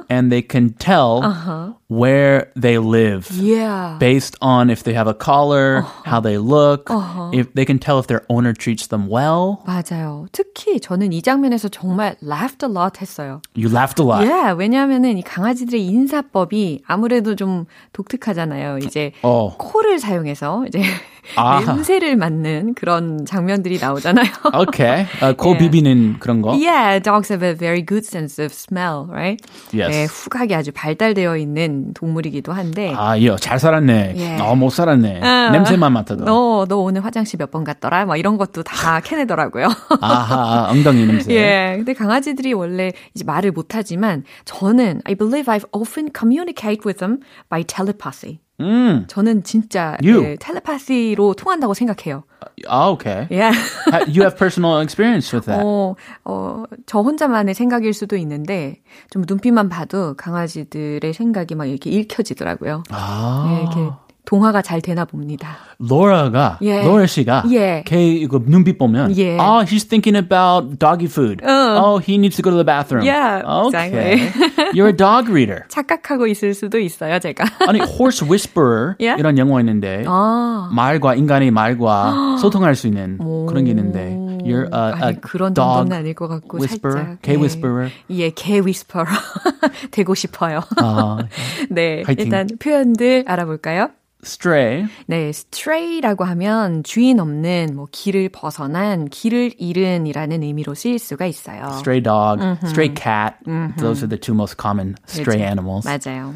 and 0.10 0.32
they 0.32 0.42
can 0.42 0.74
tell 0.80 1.22
where 1.90 2.52
they 2.56 2.78
live 2.78 3.30
Yeah. 3.32 3.98
based 4.00 4.38
on 4.42 4.70
if 4.70 4.84
they 4.84 4.94
have 4.94 5.08
a 5.08 5.14
collar, 5.14 5.82
how 6.06 6.22
they 6.22 6.38
look, 6.38 6.90
if 7.34 7.54
they 7.54 7.66
can 7.66 7.80
tell 7.80 8.00
if 8.00 8.08
their 8.08 8.24
owner 8.30 8.54
treats 8.54 8.88
them 8.88 9.08
well. 9.10 9.60
맞아요. 9.66 10.28
특히 10.32 10.80
저는 10.80 11.12
이 11.14 11.22
장면에서 11.22 11.68
정말 11.70 12.16
laughed 12.22 12.64
a 12.64 12.70
lot 12.70 13.00
했어요. 13.02 13.42
You 13.56 13.68
laughed 13.70 14.00
a 14.02 14.06
lot. 14.06 14.24
Yeah, 14.26 14.54
왜냐하면은 14.58 15.18
이 15.18 15.22
강아지들의 15.22 15.86
인사법이 15.86 16.84
아무래도 16.88 17.36
좀 17.36 17.66
독특하잖아요. 17.94 18.80
이제 18.80 19.12
어. 19.24 19.56
코를 19.58 20.00
사용해서 20.00 20.66
이제 20.68 20.82
아. 21.36 21.60
냄새를 21.66 22.16
맡는 22.16 22.74
그런 22.74 23.26
장면들이 23.26 23.80
나오잖아요. 23.80 24.26
Okay. 24.54 25.06
어, 25.22 25.34
코 25.34 25.54
예. 25.54 25.58
비비는 25.60 26.18
그런 26.20 26.42
거? 26.42 26.52
Yeah, 26.52 27.00
dogs 27.00 27.32
have 27.32 27.48
a 27.48 27.54
very 27.56 27.86
good 27.86 28.06
sense 28.06 28.44
of 28.44 28.52
smell, 28.54 29.06
right? 29.10 29.40
Yes. 29.74 29.92
네, 29.92 30.06
후각이 30.06 30.56
아주 30.56 30.72
발달되어 30.72 31.38
있는 31.38 31.94
동물이기도 31.94 32.52
한데. 32.54 32.94
아, 32.96 33.18
예, 33.20 33.36
잘 33.38 33.60
살았네. 33.60 34.14
예. 34.18 34.38
어, 34.40 34.56
못 34.56 34.70
살았네. 34.72 35.22
아. 35.22 35.50
냄새만 35.52 35.94
맡아도. 35.94 36.26
너, 36.26 36.66
너 36.68 36.78
오늘 36.78 37.04
화장실 37.06 37.38
몇 37.38 37.52
번 37.52 37.64
갔더라? 37.66 38.06
막 38.06 38.16
이런 38.16 38.38
것도 38.38 38.64
다 38.64 39.02
캐내더라고요. 39.02 39.68
아하, 40.02 40.70
엉덩이 40.72 41.06
냄새. 41.06 41.34
예. 41.34 41.74
근데 41.76 41.94
강아지들이 41.94 42.54
원래 42.54 42.92
이제 43.14 43.24
말을 43.26 43.52
못하지만 43.52 44.24
저는 44.46 45.02
I 45.06 45.16
believe 45.16 45.54
I've 45.54 45.66
often 45.74 46.10
communicate 46.18 46.82
with 46.86 47.00
them 47.00 47.20
by 47.50 47.64
telepathy. 47.64 48.40
음. 48.62 49.06
저는 49.08 49.44
진짜. 49.44 49.98
예, 50.04 50.36
텔레파시로 50.40 51.34
통한다고 51.34 51.74
생각해요. 51.74 52.24
아, 52.68 52.88
okay. 52.90 53.28
예. 53.32 53.42
Ha- 53.92 54.06
You 54.08 54.22
have 54.22 54.36
personal 54.38 54.82
experience 54.82 55.34
with 55.36 55.46
that. 55.48 55.62
어, 55.66 55.96
어, 56.26 56.64
저 56.86 57.00
혼자만의 57.02 57.54
생각일 57.56 57.94
수도 57.94 58.16
있는데 58.18 58.82
좀 59.10 59.24
눈빛만 59.28 59.70
봐도 59.70 60.14
강아지들의 60.16 61.14
생각이 61.14 61.56
막 61.56 61.66
이렇게 61.66 61.90
읽혀지더라고요. 61.90 62.84
아. 62.90 63.46
예, 63.50 63.62
이렇게 63.62 63.92
동화가 64.26 64.62
잘 64.62 64.82
되나 64.82 65.04
봅니다. 65.06 65.58
로라가, 65.80 66.60
예. 66.62 66.84
로라 66.84 67.06
씨가, 67.08 67.44
예. 67.52 67.84
걔 67.86 68.08
이거 68.08 68.40
눈빛 68.46 68.78
보면, 68.78 69.18
예. 69.18 69.38
아, 69.38 69.64
he's 69.64 69.90
thinking 69.90 70.16
about 70.16 70.78
doggy 70.78 71.08
food. 71.08 71.44
Oh, 71.44 71.98
he 72.00 72.16
needs 72.16 72.36
to 72.38 72.44
go 72.44 72.52
to 72.52 72.56
the 72.56 72.64
bathroom. 72.64 73.04
Yeah, 73.04 73.42
okay. 73.44 74.14
exactly. 74.14 74.72
You're 74.74 74.90
a 74.90 74.96
dog 74.96 75.28
reader. 75.28 75.66
착각하고 75.70 76.28
있을 76.28 76.54
수도 76.54 76.80
있어요, 76.80 77.20
제가. 77.20 77.46
아니, 77.68 77.80
horse 77.82 78.22
whisperer 78.22 78.96
예? 79.02 79.16
이런 79.18 79.38
영화 79.38 79.60
있는데 79.60 80.04
아. 80.08 80.70
말과 80.72 81.16
인간의 81.16 81.52
말과 81.52 82.38
소통할 82.40 82.76
수 82.76 82.88
있는 82.88 83.18
그런 83.48 83.66
게 83.66 83.72
있는데 83.72 84.16
you're 84.46 84.72
a, 84.72 84.94
a 84.96 85.02
아니, 85.02 85.22
그런 85.22 85.54
dog 85.54 85.80
정도는 85.80 85.98
아닐 85.98 86.14
것 86.14 86.28
같고 86.28 86.60
whisperer, 86.60 86.98
살짝 86.98 87.22
개 87.24 87.34
예. 87.34 87.38
whisperer. 87.38 87.92
예, 88.12 88.30
개 88.30 88.62
위스퍼러 88.64 89.06
되고 89.90 90.14
싶어요. 90.14 90.62
아, 90.78 91.18
네, 91.70 92.04
화이팅. 92.06 92.26
일단 92.26 92.48
표현들 92.60 93.26
알아볼까요? 93.28 93.90
Stray. 94.24 94.88
네, 95.08 95.30
stray라고 95.30 96.24
하면 96.24 96.84
주인 96.84 97.20
없는 97.20 97.76
뭐 97.76 97.88
길을 97.92 98.30
벗어난 98.30 99.08
길을 99.10 99.54
잃은이라는 99.58 100.44
의미로 100.44 100.74
쓰일 100.76 101.00
수가 101.00 101.26
있어요. 101.26 101.68
stray 101.80 102.02
dog, 102.02 102.42
stray 102.64 102.94
cat. 102.94 103.36
Those 103.78 104.04
are 104.04 104.10
the 104.10 104.20
two 104.20 104.34
most 104.34 104.58
common 104.62 104.96
stray 105.08 105.40
그렇죠. 105.40 105.44
animals. 105.44 105.88
맞아요. 105.88 106.34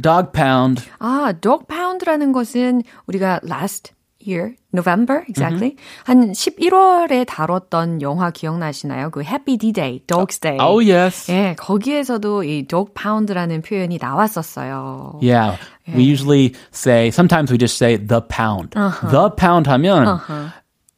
Dog 0.00 0.32
pound. 0.32 0.82
아, 0.98 1.32
dog 1.40 1.66
pound라는 1.66 2.32
것은 2.32 2.82
우리가 3.06 3.40
last 3.44 3.92
year, 4.23 4.53
November, 4.73 5.23
exactly. 5.29 5.77
한 6.03 6.33
11월에 6.33 7.25
다뤘던 7.25 8.01
영화 8.01 8.31
기억나시나요? 8.31 9.11
그 9.11 9.23
Happy 9.23 9.55
D-Day, 9.55 10.03
Dog's 10.07 10.39
Day. 10.39 10.57
Oh 10.59 10.79
yes. 10.79 11.31
예, 11.31 11.55
거기에서도 11.57 12.43
이 12.43 12.67
dog 12.67 12.93
pound라는 12.93 13.61
표현이 13.61 13.97
나왔었어요. 13.97 15.19
Yeah. 15.21 15.57
We 15.87 16.03
usually 16.03 16.55
say 16.71 17.11
sometimes 17.11 17.49
we 17.49 17.57
just 17.57 17.77
say 17.77 17.95
the 17.95 18.21
pound. 18.21 18.71
The 18.71 19.29
pound 19.31 19.67
하면 19.67 20.51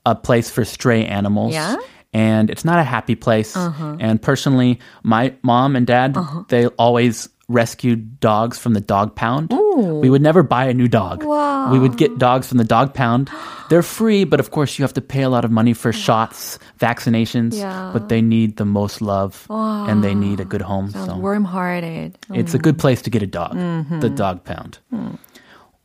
a 0.05 0.15
place 0.15 0.49
for 0.49 0.65
stray 0.65 1.05
animals. 1.05 1.53
Yeah. 1.53 1.75
And 2.13 2.49
it's 2.49 2.65
not 2.65 2.79
a 2.79 2.83
happy 2.83 3.15
place. 3.15 3.55
And 3.55 4.19
personally, 4.21 4.79
my 5.03 5.33
mom 5.43 5.77
and 5.77 5.87
dad, 5.87 6.17
they 6.49 6.65
always 6.75 7.29
rescued 7.48 8.18
dogs 8.18 8.58
from 8.58 8.74
the 8.74 8.80
dog 8.80 9.14
pound. 9.14 9.52
We 9.52 10.10
would 10.10 10.22
never 10.22 10.42
buy 10.42 10.66
a 10.66 10.74
new 10.74 10.88
dog. 10.88 11.22
Wow. 11.22 11.70
We 11.70 11.78
would 11.78 11.96
get 11.96 12.18
dogs 12.18 12.48
from 12.48 12.58
the 12.58 12.64
dog 12.64 12.94
pound. 12.94 13.30
They're 13.70 13.82
free, 13.82 14.24
but 14.24 14.40
of 14.40 14.50
course 14.50 14.78
you 14.78 14.82
have 14.84 14.94
to 14.94 15.00
pay 15.00 15.22
a 15.22 15.28
lot 15.28 15.44
of 15.44 15.50
money 15.50 15.72
for 15.72 15.92
shots, 15.92 16.58
vaccinations, 16.78 17.54
Yeah. 17.54 17.90
but 17.92 18.08
they 18.08 18.22
need 18.22 18.56
the 18.56 18.64
most 18.64 19.02
love 19.02 19.46
and 19.50 20.02
they 20.02 20.14
need 20.14 20.40
a 20.40 20.44
good 20.44 20.62
home. 20.62 20.90
Sounds 20.90 21.10
so. 21.10 21.18
warm-hearted. 21.18 22.18
It's 22.32 22.54
a 22.54 22.58
good 22.58 22.76
mm. 22.76 22.80
place 22.80 23.02
to 23.02 23.10
get 23.10 23.22
a 23.22 23.26
dog. 23.26 23.52
The 23.52 23.58
mm-hmm. 23.58 24.14
dog 24.14 24.44
pound. 24.44 24.78
Hmm. 24.90 25.14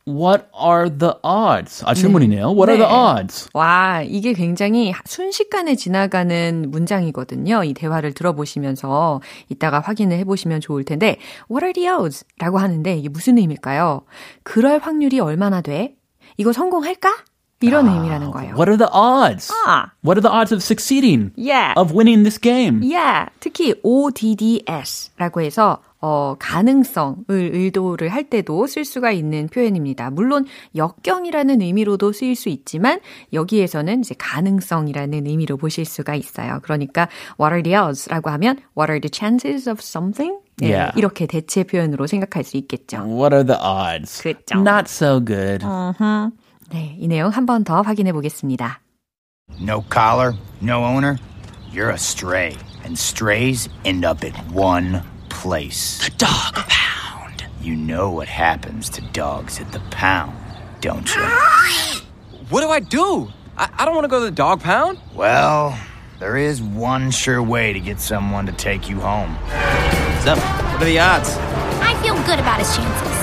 What 0.06 0.46
are 0.52 0.90
the 0.90 1.14
odds? 1.22 1.84
아, 1.86 1.94
질문이네요. 1.94 2.50
What 2.50 2.70
are 2.72 2.76
the 2.76 2.88
네. 2.88 3.20
odds? 3.20 3.48
와, 3.54 4.02
이게 4.02 4.32
굉장히 4.32 4.92
순식간에 5.04 5.76
지나가는 5.76 6.70
문장이거든요. 6.70 7.62
이 7.64 7.72
대화를 7.72 8.12
들어보시면서 8.12 9.20
이따가 9.48 9.78
확인을 9.80 10.18
해보시면 10.18 10.60
좋을 10.60 10.84
텐데, 10.84 11.18
What 11.50 11.64
are 11.64 11.72
the 11.72 11.88
odds? 11.88 12.24
라고 12.38 12.58
하는데 12.58 12.96
이게 12.96 13.08
무슨 13.08 13.38
의미일까요? 13.38 14.02
그럴 14.42 14.78
확률이 14.80 15.20
얼마나 15.20 15.60
돼? 15.60 15.94
이거 16.36 16.52
성공할까? 16.52 17.14
이런 17.60 17.86
의미라는 17.86 18.32
거예요. 18.32 18.54
What 18.56 18.68
are 18.68 18.76
the 18.76 18.90
odds? 18.92 19.52
아. 19.66 19.92
What 20.04 20.18
are 20.18 20.20
the 20.20 20.34
odds 20.34 20.52
of 20.52 20.60
succeeding? 20.60 21.30
Yeah. 21.36 21.74
Of 21.76 21.94
winning 21.94 22.24
this 22.24 22.40
game? 22.40 22.82
Yeah. 22.82 23.30
특히 23.38 23.74
ODDS라고 23.84 25.42
해서 25.42 25.78
어, 26.02 26.34
가능성을 26.38 27.24
의도를 27.28 28.08
할 28.08 28.24
때도 28.28 28.66
쓸 28.66 28.84
수가 28.84 29.12
있는 29.12 29.46
표현입니다. 29.46 30.10
물론 30.10 30.44
역경이라는 30.74 31.62
의미로도 31.62 32.12
쓰일 32.12 32.34
수 32.34 32.48
있지만 32.48 32.98
여기에서는 33.32 34.00
이제 34.00 34.14
가능성이라는 34.18 35.26
의미로 35.28 35.56
보실 35.56 35.84
수가 35.84 36.16
있어요. 36.16 36.58
그러니까 36.62 37.08
what 37.40 37.52
are 37.54 37.62
the 37.62 37.76
odds라고 37.78 38.30
하면 38.30 38.58
what 38.76 38.90
are 38.90 39.00
the 39.00 39.10
chances 39.12 39.70
of 39.70 39.78
something? 39.80 40.36
예, 40.62 40.72
Yeah. 40.72 40.92
이렇게 40.98 41.26
대체 41.26 41.64
표현으로 41.64 42.06
생각할 42.06 42.44
수 42.44 42.56
있겠죠. 42.56 42.98
What 43.06 43.32
are 43.34 43.44
the 43.46 43.58
odds? 43.60 44.22
그쵸. 44.22 44.58
Not 44.58 44.84
so 44.88 45.24
good. 45.24 45.64
네, 46.70 46.96
이 46.98 47.06
내용 47.08 47.30
한 47.30 47.46
번 47.46 47.64
더 47.64 47.80
확인해 47.82 48.12
보겠습니다. 48.12 48.80
No 49.60 49.82
collar, 49.92 50.34
no 50.62 50.84
owner. 50.84 51.16
You're 51.72 51.90
a 51.90 51.94
stray, 51.96 52.56
and 52.84 52.98
strays 52.98 53.68
end 53.84 54.04
up 54.06 54.24
at 54.24 54.34
one 54.52 55.00
place. 55.41 56.03
The 56.03 56.11
dog 56.17 56.55
pound. 56.67 57.45
You 57.61 57.75
know 57.75 58.11
what 58.11 58.27
happens 58.27 58.89
to 58.91 59.01
dogs 59.13 59.59
at 59.59 59.71
the 59.71 59.79
pound, 59.91 60.35
don't 60.81 61.13
you? 61.15 61.21
What 62.49 62.61
do 62.61 62.69
I 62.69 62.79
do? 62.79 63.27
I, 63.57 63.69
I 63.79 63.85
don't 63.85 63.95
want 63.95 64.05
to 64.05 64.09
go 64.09 64.19
to 64.19 64.25
the 64.25 64.31
dog 64.31 64.61
pound. 64.61 64.99
well, 65.15 65.77
there 66.19 66.37
is 66.37 66.61
one 66.61 67.11
sure 67.11 67.43
way 67.43 67.73
to 67.73 67.79
get 67.79 67.99
someone 67.99 68.45
to 68.45 68.51
take 68.53 68.89
you 68.89 68.99
home. 68.99 69.35
Seven. 70.23 70.43
What 70.43 70.81
are 70.81 70.85
the 70.85 70.99
odds? 70.99 71.29
I 71.81 71.93
feel 72.01 72.15
good 72.25 72.39
about 72.39 72.59
his 72.59 72.75
chances. 72.75 73.17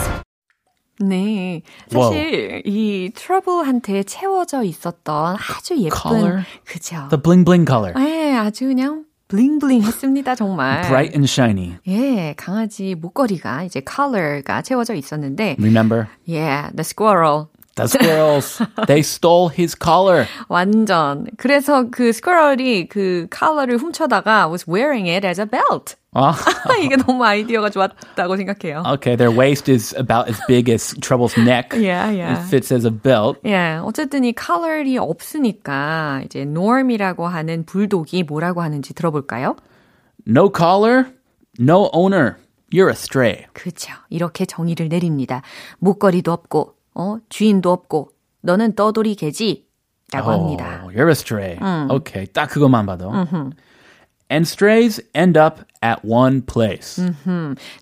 네. 1.01 1.63
사실 1.91 2.63
이 2.65 3.11
트러블한테 3.15 4.05
채워져 4.05 4.63
있었던 4.63 5.37
아주 5.37 5.77
예쁜 5.79 5.91
Color? 5.91 6.45
그죠. 6.65 7.09
The 7.11 7.21
bling 7.21 7.45
bling 7.45 7.67
color. 7.67 7.93
네, 7.95 8.37
아주 8.37 8.67
그냥 8.69 9.05
블링블링 9.30 9.84
했습니다, 9.84 10.34
정말. 10.36 10.82
Bright 10.82 11.14
and 11.16 11.26
shiny. 11.30 11.78
예, 11.88 12.34
강아지 12.36 12.96
목걸이가 12.96 13.64
이제 13.64 13.80
컬러가 13.80 14.64
채워져 14.64 14.96
있었는데 14.96 15.56
Remember? 15.60 16.08
yeah, 16.28 16.72
the 16.76 16.82
squirrel. 16.84 17.46
The 17.76 17.88
squirrels. 17.88 18.58
they 18.88 19.02
stole 19.02 19.50
his 19.56 19.78
collar. 19.80 20.26
완전. 20.50 21.28
그래서 21.38 21.86
그 21.92 22.12
스쿼럴이 22.12 22.90
그 22.90 23.28
컬러를 23.30 23.78
훔쳐다가 23.78 24.50
was 24.50 24.66
wearing 24.68 25.08
it 25.08 25.26
as 25.26 25.40
a 25.40 25.46
belt. 25.46 25.96
아, 26.12 26.34
이게 26.84 26.96
너무 26.96 27.24
아이디어가 27.24 27.70
좋았다고 27.70 28.36
생각해요. 28.38 28.84
okay, 28.96 29.16
their 29.16 29.32
waist 29.32 29.70
is 29.70 29.94
about 29.96 30.28
as 30.28 30.40
big 30.48 30.72
as 30.72 30.96
Trouble's 31.02 31.38
neck. 31.38 31.74
Yeah, 31.74 32.10
yeah. 32.10 32.34
It 32.40 32.48
fits 32.50 32.72
as 32.74 32.86
a 32.86 32.92
belt. 32.92 33.40
예, 33.46 33.80
어쨌든 33.84 34.24
이 34.24 34.34
컬러이 34.34 34.98
없으니까 34.98 36.22
이제 36.26 36.42
norm이라고 36.42 37.28
하는 37.28 37.64
불독이 37.66 38.24
뭐라고 38.24 38.62
하는지 38.62 38.94
들어볼까요? 38.94 39.56
No 40.28 40.50
collar, 40.50 41.06
no 41.60 41.90
owner. 41.94 42.38
You're 42.74 42.90
a 42.90 42.94
stray. 42.94 43.46
그렇죠. 43.54 43.94
이렇게 44.10 44.46
정의를 44.46 44.90
내립니다. 44.90 45.42
목걸이도 45.80 46.32
없고, 46.32 46.76
어, 46.96 47.18
주인도 47.30 47.72
없고, 47.72 48.12
너는 48.42 48.74
떠돌이 48.76 49.16
개지. 49.16 49.68
라고 50.12 50.32
합니다. 50.32 50.82
Oh, 50.84 50.90
you're 50.96 51.08
a 51.08 51.12
stray. 51.12 51.58
Okay, 51.92 52.26
딱 52.34 52.50
그것만 52.50 52.86
봐도. 52.88 53.12
And 54.31 54.49
strays 54.49 55.01
end 55.15 55.39
up 55.39 55.61
at 55.83 56.01
one 56.03 56.41
place. 56.41 56.99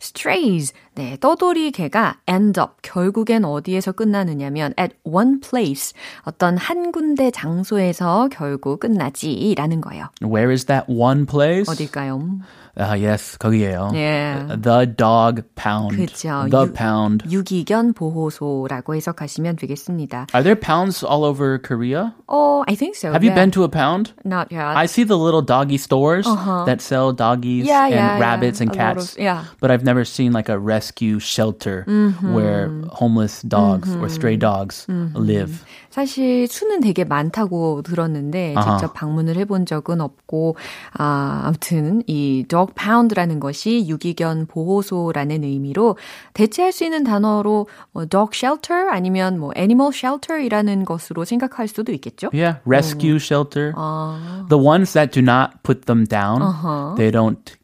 strays. 0.01 0.75
네, 0.95 1.17
떠돌이 1.19 1.71
개가 1.71 2.19
end 2.29 2.61
up. 2.61 2.83
결국엔 2.83 3.45
어디에서 3.45 3.93
끝나느냐면 3.93 4.75
at 4.79 4.95
one 5.05 5.41
place. 5.41 5.95
어떤 6.23 6.59
한 6.59 6.91
군데 6.93 7.31
장소에서 7.31 8.29
결국 8.31 8.81
끝나지라는 8.81 9.81
거예요. 9.81 10.11
Where 10.21 10.51
is 10.51 10.67
that 10.67 10.93
one 10.93 11.27
place? 11.27 11.71
어딜까요? 11.71 12.41
Ah, 12.77 12.95
yes, 12.97 13.37
거기에요. 13.37 13.93
Yeah. 13.93 14.57
The 14.57 14.87
dog 14.87 15.45
pound. 15.55 15.93
그렇죠. 15.93 16.49
The 16.49 16.69
유- 16.69 16.73
pound. 16.73 17.25
유기견 17.29 17.93
보호소라고 17.93 18.95
해석하시면 18.95 19.57
되겠습니다. 19.57 20.29
Are 20.33 20.43
there 20.43 20.57
pounds 20.57 21.05
all 21.05 21.25
over 21.25 21.59
Korea? 21.59 22.15
Oh, 22.29 22.65
I 22.67 22.75
think 22.75 22.97
so. 22.97 23.13
Have 23.13 23.23
you 23.23 23.31
yeah. 23.31 23.35
been 23.37 23.51
to 23.53 23.65
a 23.65 23.69
pound? 23.69 24.13
Not 24.25 24.51
yet. 24.51 24.73
I 24.77 24.87
see 24.87 25.05
the 25.05 25.19
little 25.19 25.43
doggy 25.43 25.77
stores 25.77 26.25
that 26.25 26.81
sell 26.81 27.13
doggies 27.13 27.69
Uh-huh. 27.69 27.73
Yeah, 27.73 27.85
and 27.87 27.95
yeah, 27.95 28.17
yeah. 28.17 28.21
rabbits 28.21 28.61
and 28.63 28.71
A 28.71 28.73
lot 28.73 28.97
cats. 28.97 29.13
of- 29.13 29.21
yeah. 29.21 29.45
But 29.61 29.71
I've 29.71 29.85
never 29.85 30.05
seen 30.05 30.33
like 30.33 30.49
a 30.49 30.59
rescue 30.59 30.83
rescue 30.83 31.19
shelter 31.21 31.85
mm-hmm. 31.87 32.35
where 32.35 32.69
homeless 32.91 33.43
dogs 33.43 33.89
mm-hmm. 33.89 34.03
or 34.03 34.09
stray 34.09 34.37
dogs 34.37 34.87
mm-hmm. 34.91 35.17
live. 35.17 35.65
사실 35.91 36.49
수는 36.49 36.81
되게 36.81 37.05
많다고 37.05 37.83
들었는데 37.83 38.55
uh-huh. 38.57 38.79
직접 38.79 38.95
방문을 38.95 39.37
해본 39.37 39.67
적은 39.67 40.01
없고 40.01 40.57
아, 40.99 41.43
아무튼 41.45 42.03
이 42.09 42.45
dog 42.49 42.66
pound라는 42.76 43.40
것이 43.40 43.86
유기견 43.88 44.48
보호소라는 44.48 45.44
의미로 45.44 45.98
대체할 46.34 46.72
수 46.72 46.84
있는 46.84 47.04
단어로 47.04 47.68
뭐 47.92 48.06
dog 48.06 48.32
shelter 48.34 48.90
아니면 48.92 49.40
뭐 49.40 49.52
animal 49.58 49.92
shelter이라는 49.94 50.86
것으로 50.86 51.26
생각할 51.26 51.68
수도 51.68 51.92
있겠죠? 51.94 52.30
Yeah, 52.34 52.60
rescue 52.66 53.16
음. 53.16 53.20
shelter. 53.20 53.74
아. 53.76 54.46
The 54.50 54.62
ones 54.62 54.94
that 54.94 55.12
do 55.12 55.22
not 55.22 55.64
put 55.64 55.86
them 55.86 56.06
down, 56.06 56.42
uh-huh. 56.42 56.96
they 56.96 57.12
don't 57.12 57.56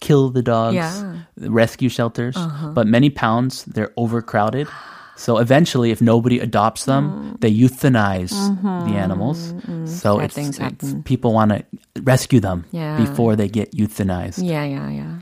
kill 0.00 0.30
the 0.30 0.42
dogs, 0.42 0.74
yeah. 0.74 1.24
rescue 1.36 1.88
shelters. 1.88 2.36
Uh-huh. 2.36 2.72
But 2.72 2.86
many 2.86 3.10
pounds, 3.10 3.64
they're 3.64 3.92
overcrowded. 3.96 4.68
So 5.15 5.37
eventually, 5.37 5.91
if 5.91 6.01
nobody 6.01 6.39
adopts 6.39 6.85
them, 6.85 7.35
mm. 7.35 7.41
they 7.41 7.53
euthanize 7.53 8.33
mm-hmm. 8.33 8.89
the 8.89 8.97
animals. 8.97 9.53
Mm-hmm. 9.53 9.85
So 9.85 10.19
it's, 10.19 10.37
it's, 10.37 10.95
people 11.05 11.33
want 11.33 11.51
to 11.51 11.63
rescue 12.01 12.39
them 12.39 12.65
yeah. 12.71 12.97
before 12.97 13.35
they 13.35 13.47
get 13.47 13.71
euthanized. 13.73 14.41
Yeah, 14.43 14.63
yeah, 14.63 14.89
yeah. 14.89 15.19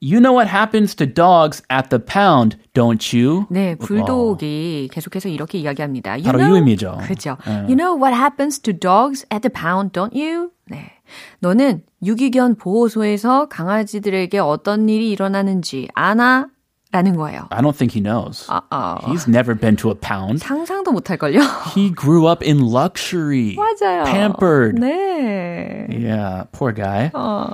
You 0.00 0.20
know 0.20 0.32
what 0.32 0.48
happens 0.48 0.94
to 0.96 1.06
dogs 1.06 1.62
at 1.70 1.88
the 1.90 1.98
pound, 1.98 2.56
don't 2.74 3.12
you? 3.12 3.46
네, 3.50 3.74
불독이 3.74 4.88
어. 4.90 4.94
계속해서 4.94 5.30
이렇게 5.30 5.58
이야기합니다. 5.58 6.16
You 6.16 6.24
바로 6.24 6.38
know, 6.38 6.50
유의미죠. 6.50 6.98
그렇죠. 7.04 7.38
네. 7.46 7.64
You 7.68 7.74
know 7.74 7.94
what 7.94 8.14
happens 8.14 8.58
to 8.60 8.72
dogs 8.72 9.24
at 9.32 9.40
the 9.40 9.50
pound, 9.50 9.92
don't 9.92 10.14
you? 10.14 10.50
네. 10.66 10.92
너는 11.40 11.84
유기견 12.02 12.56
보호소에서 12.56 13.48
강아지들에게 13.48 14.38
어떤 14.38 14.88
일이 14.88 15.10
일어나는지 15.10 15.88
아나? 15.94 16.48
라는 16.91 17.15
거예요. 17.15 17.47
I 17.51 17.61
don't 17.61 17.75
think 17.75 17.93
he 17.93 18.01
knows. 18.01 18.47
Uh-oh. 18.49 18.97
He's 19.05 19.27
never 19.27 19.53
been 19.53 19.75
to 19.77 19.91
a 19.91 19.95
pound. 19.95 20.41
상상도 20.41 20.91
못할걸요? 20.91 21.39
He 21.75 21.91
grew 21.91 22.25
up 22.25 22.43
in 22.43 22.59
luxury. 22.59 23.55
맞아요. 23.55 24.05
Pampered. 24.05 24.79
네. 24.79 25.87
Yeah, 25.89 26.45
poor 26.51 26.73
guy. 26.73 27.11
어. 27.13 27.53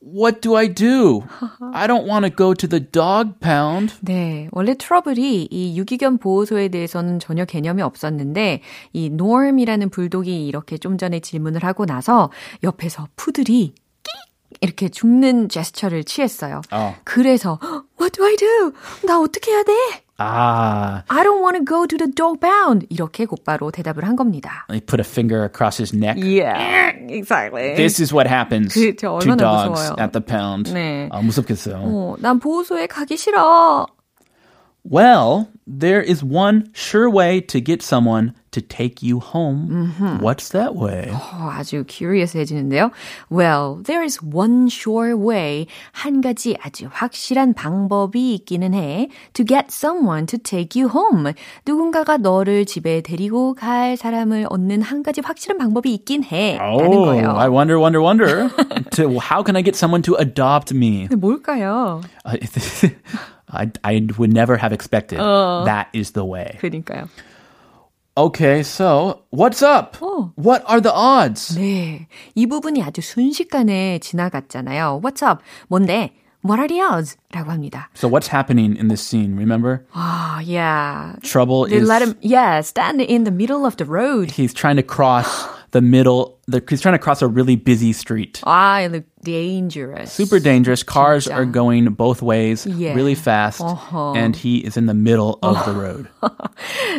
What 0.00 0.42
do 0.42 0.54
I 0.54 0.68
do? 0.68 1.24
I 1.72 1.86
don't 1.86 2.06
want 2.06 2.26
to 2.26 2.30
go 2.30 2.52
to 2.54 2.68
the 2.68 2.80
dog 2.80 3.40
pound. 3.40 3.94
네, 4.02 4.48
원래 4.52 4.74
트러블이 4.74 5.48
이 5.50 5.78
유기견 5.78 6.18
보호소에 6.18 6.68
대해서는 6.68 7.20
전혀 7.20 7.44
개념이 7.44 7.80
없었는데 7.82 8.60
이 8.92 9.06
Norm이라는 9.06 9.88
불독이 9.88 10.46
이렇게 10.46 10.76
좀 10.76 10.98
전에 10.98 11.20
질문을 11.20 11.64
하고 11.64 11.86
나서 11.86 12.30
옆에서 12.62 13.08
푸들이 13.16 13.74
이렇게 14.60 14.88
죽는 14.88 15.48
제스처를 15.48 16.04
취했어요. 16.04 16.60
어. 16.70 16.94
그래서 17.04 17.58
What 17.99 18.13
do 18.13 18.25
I 18.25 18.35
do? 18.37 18.73
나 19.05 19.19
어떻게 19.19 19.51
해야 19.51 19.63
돼? 19.63 19.73
아. 20.17 21.03
I 21.07 21.23
don't 21.23 21.41
want 21.41 21.57
to 21.57 21.63
go 21.63 21.85
to 21.87 21.97
the 21.97 22.11
dog 22.11 22.39
pound. 22.41 22.85
이렇게 22.89 23.25
곧바로 23.25 23.71
대답을 23.71 24.03
한 24.03 24.15
겁니다. 24.15 24.65
He 24.69 24.81
put 24.81 24.99
a 24.99 25.05
finger 25.05 25.43
across 25.45 25.79
his 25.81 25.95
neck. 25.95 26.17
Yeah, 26.17 26.91
exactly. 27.07 27.75
This 27.75 28.01
is 28.01 28.13
what 28.13 28.27
happens 28.27 28.73
그쵸, 28.73 29.19
to 29.21 29.35
dogs 29.35 29.69
무서워요. 29.69 29.95
at 29.99 30.11
the 30.11 30.21
pound. 30.21 30.73
네. 30.73 31.07
아, 31.11 31.21
무섭겠어요. 31.21 31.77
어, 31.77 32.15
난 32.19 32.39
보호소에 32.39 32.87
가기 32.87 33.15
싫어. 33.15 33.87
Well, 34.83 35.47
there 35.67 36.01
is 36.01 36.23
one 36.23 36.71
sure 36.73 37.09
way 37.09 37.41
to 37.41 37.61
get 37.61 37.81
someone 37.83 38.33
to 38.53 38.61
take 38.61 39.01
you 39.01 39.19
home. 39.19 39.69
Mm-hmm. 39.69 40.23
What's 40.23 40.49
that 40.49 40.75
way? 40.75 41.09
어, 41.11 41.51
아주 41.51 41.85
curious해지는데요. 41.87 42.91
Well, 43.29 43.81
there 43.83 44.03
is 44.03 44.19
one 44.23 44.67
sure 44.67 45.15
way. 45.15 45.67
한 45.91 46.21
가지 46.21 46.57
아주 46.61 46.89
확실한 46.91 47.53
방법이 47.53 48.33
있기는 48.35 48.73
해. 48.73 49.09
To 49.33 49.45
get 49.45 49.67
someone 49.69 50.25
to 50.27 50.39
take 50.39 50.79
you 50.79 50.89
home. 50.89 51.33
누군가가 51.65 52.17
너를 52.17 52.65
집에 52.65 53.01
데리고 53.01 53.53
갈 53.53 53.97
사람을 53.97 54.47
얻는 54.49 54.81
한 54.81 55.03
가지 55.03 55.21
확실한 55.23 55.57
방법이 55.57 55.93
있긴 55.93 56.23
해. 56.23 56.57
Oh, 56.61 56.81
라는 56.81 56.97
거예요. 56.97 57.37
I 57.37 57.49
wonder, 57.49 57.79
wonder, 57.79 58.01
wonder. 58.01 58.49
to, 58.91 59.19
how 59.19 59.43
can 59.43 59.55
I 59.55 59.61
get 59.61 59.75
someone 59.75 60.01
to 60.03 60.15
adopt 60.15 60.73
me? 60.73 61.07
뭘까요? 61.09 62.01
Uh, 62.25 62.37
I, 63.51 63.71
I 63.83 64.07
would 64.17 64.31
never 64.31 64.57
have 64.57 64.73
expected. 64.73 65.19
어. 65.19 65.65
That 65.65 65.89
is 65.93 66.11
the 66.11 66.23
way. 66.25 66.57
그러니까요. 66.59 67.09
Okay, 68.17 68.63
so 68.63 69.21
what's 69.29 69.63
up? 69.63 69.97
어. 70.01 70.33
What 70.35 70.63
are 70.67 70.81
the 70.81 70.91
odds? 70.93 71.57
네, 71.57 72.07
이 72.35 72.47
부분이 72.47 72.83
아주 72.83 73.01
순식간에 73.01 73.99
지나갔잖아요. 73.99 74.99
What's 75.01 75.23
up? 75.23 75.41
뭔데? 75.69 76.11
What 76.43 76.59
are 76.59 76.67
the 76.67 76.81
odds? 76.81 77.17
라고 77.31 77.51
합니다. 77.51 77.89
So 77.93 78.07
what's 78.09 78.27
happening 78.27 78.75
in 78.77 78.87
this 78.87 79.01
scene, 79.01 79.35
remember? 79.35 79.85
Ah, 79.93 80.37
oh, 80.37 80.39
yeah. 80.41 81.15
Trouble 81.21 81.67
they 81.67 81.77
is... 81.77 81.87
let 81.87 82.01
him, 82.01 82.15
yeah, 82.21 82.61
stand 82.61 83.01
in 83.01 83.23
the 83.25 83.31
middle 83.31 83.65
of 83.65 83.77
the 83.77 83.85
road. 83.85 84.31
He's 84.31 84.53
trying 84.53 84.77
to 84.77 84.83
cross 84.83 85.47
the 85.71 85.81
middle, 85.81 86.32
the, 86.47 86.63
he's 86.69 86.81
trying 86.81 86.95
to 86.95 86.99
cross 86.99 87.21
a 87.21 87.27
really 87.27 87.55
busy 87.55 87.93
street. 87.93 88.41
Ah, 88.45 88.79
it 88.79 88.91
looked 88.91 89.09
dangerous. 89.23 90.11
Super 90.11 90.39
dangerous. 90.39 90.83
Cars 90.83 91.27
진짜. 91.27 91.35
are 91.35 91.45
going 91.45 91.85
both 91.93 92.21
ways 92.21 92.65
yeah. 92.65 92.93
really 92.93 93.15
fast. 93.15 93.61
Uh-huh. 93.61 94.13
And 94.13 94.35
he 94.35 94.57
is 94.57 94.77
in 94.77 94.87
the 94.87 94.93
middle 94.93 95.39
of 95.41 95.63
the 95.65 95.73
road. 95.73 96.07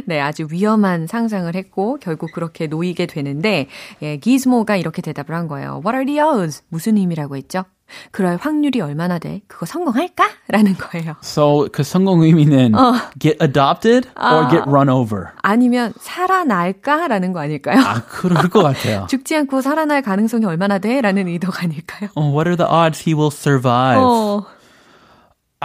네, 0.07 0.21
아주 0.21 0.47
위험한 0.51 1.07
상상을 1.07 1.55
했고, 1.55 1.99
결국 2.01 2.33
그렇게 2.33 2.67
놓이게 2.67 3.07
되는데, 3.07 3.69
예, 4.03 4.17
기즈모가 4.17 4.77
이렇게 4.77 5.03
대답을 5.03 5.35
한 5.35 5.49
거예요. 5.49 5.83
What 5.85 5.95
are 5.97 6.05
the 6.05 6.21
odds? 6.21 6.63
무슨 6.69 6.97
의미라고 6.97 7.37
했죠? 7.37 7.65
그럴 8.12 8.38
확률이 8.42 8.82
얼마나 8.82 9.20
돼? 9.20 9.42
그거 9.48 9.66
성공할까? 9.66 10.30
라는 10.50 10.76
거예요. 10.76 11.16
So 11.24 11.68
그 11.72 11.84
성공 11.84 12.22
의미는 12.22 12.76
어. 12.76 12.94
get 13.20 13.38
adopted 13.42 14.10
or 14.18 14.46
아, 14.46 14.50
get 14.50 14.64
run 14.68 14.90
over? 14.90 15.28
아니면 15.42 15.94
살아날까? 16.00 17.08
라는 17.08 17.34
거 17.34 17.40
아닐까요? 17.40 17.80
아, 17.80 18.02
그럴 18.08 18.50
것 18.50 18.64
같아요. 18.64 19.06
죽지 19.10 19.36
않고 19.36 19.62
살아날 19.62 20.02
가능성이 20.02 20.46
얼마나 20.46 20.80
돼? 20.80 21.02
라는 21.02 21.28
의도가 21.28 21.64
아닐까요? 21.64 22.10
Oh, 22.16 22.32
what 22.32 22.48
are 22.48 22.58
the 22.58 22.70
odds 22.70 23.04
he 23.08 23.14
will 23.14 23.32
survive? 23.32 24.02
어. 24.02 24.46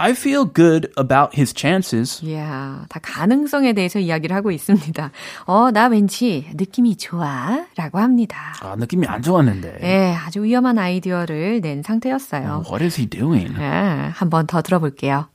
I 0.00 0.10
feel 0.12 0.44
good 0.44 0.92
about 0.98 1.34
his 1.34 1.54
chances. 1.54 2.20
Yeah, 2.22 2.86
다 2.90 3.00
가능성에 3.00 3.72
대해서 3.72 3.98
이야기를 3.98 4.36
하고 4.36 4.50
있습니다. 4.50 5.10
어, 5.46 5.70
나 5.70 5.86
왠지 5.86 6.50
느낌이 6.52 6.98
좋아. 6.98 7.64
라고 7.76 7.98
합니다. 7.98 8.36
아, 8.60 8.76
느낌이 8.76 9.06
안 9.06 9.22
좋았는데. 9.22 9.78
네, 9.80 10.14
아주 10.14 10.42
위험한 10.42 10.76
아이디어를 10.76 11.62
낸 11.62 11.82
상태였어요. 11.82 12.64
What 12.66 12.84
is 12.84 13.00
he 13.00 13.08
doing? 13.08 13.54
네, 13.56 14.10
한번 14.12 14.46
더 14.46 14.60
들어볼게요. 14.60 15.28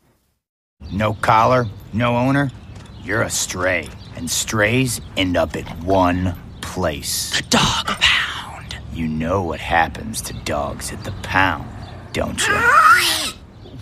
No 0.93 1.15
collar, 1.23 1.65
no 1.93 2.15
owner. 2.15 2.49
You're 3.03 3.23
a 3.23 3.29
stray. 3.31 3.89
And 4.15 4.29
strays 4.29 5.01
end 5.17 5.37
up 5.39 5.55
at 5.57 5.65
one 5.83 6.35
place. 6.61 7.31
The 7.31 7.49
dog 7.49 7.87
pound. 7.99 8.77
You 8.93 9.07
know 9.07 9.41
what 9.41 9.59
happens 9.59 10.21
to 10.21 10.33
dogs 10.45 10.93
at 10.93 11.03
the 11.03 11.13
pound, 11.23 11.65
don't 12.13 12.37
you? 12.47 12.53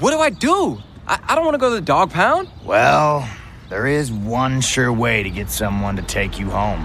What 0.01 0.11
do 0.11 0.19
I 0.19 0.31
do? 0.31 0.83
I, 1.07 1.21
I 1.29 1.35
don't 1.35 1.45
want 1.45 1.55
to 1.55 1.59
go 1.59 1.71
to 1.71 1.77
the 1.77 1.81
dog 1.81 2.11
pound. 2.11 2.49
Well, 2.65 3.29
there 3.69 3.87
is 3.87 4.11
one 4.11 4.61
sure 4.61 4.93
way 4.93 5.23
to 5.23 5.31
get 5.31 5.51
someone 5.51 5.95
to 5.97 6.03
take 6.03 6.39
you 6.39 6.51
home. 6.51 6.85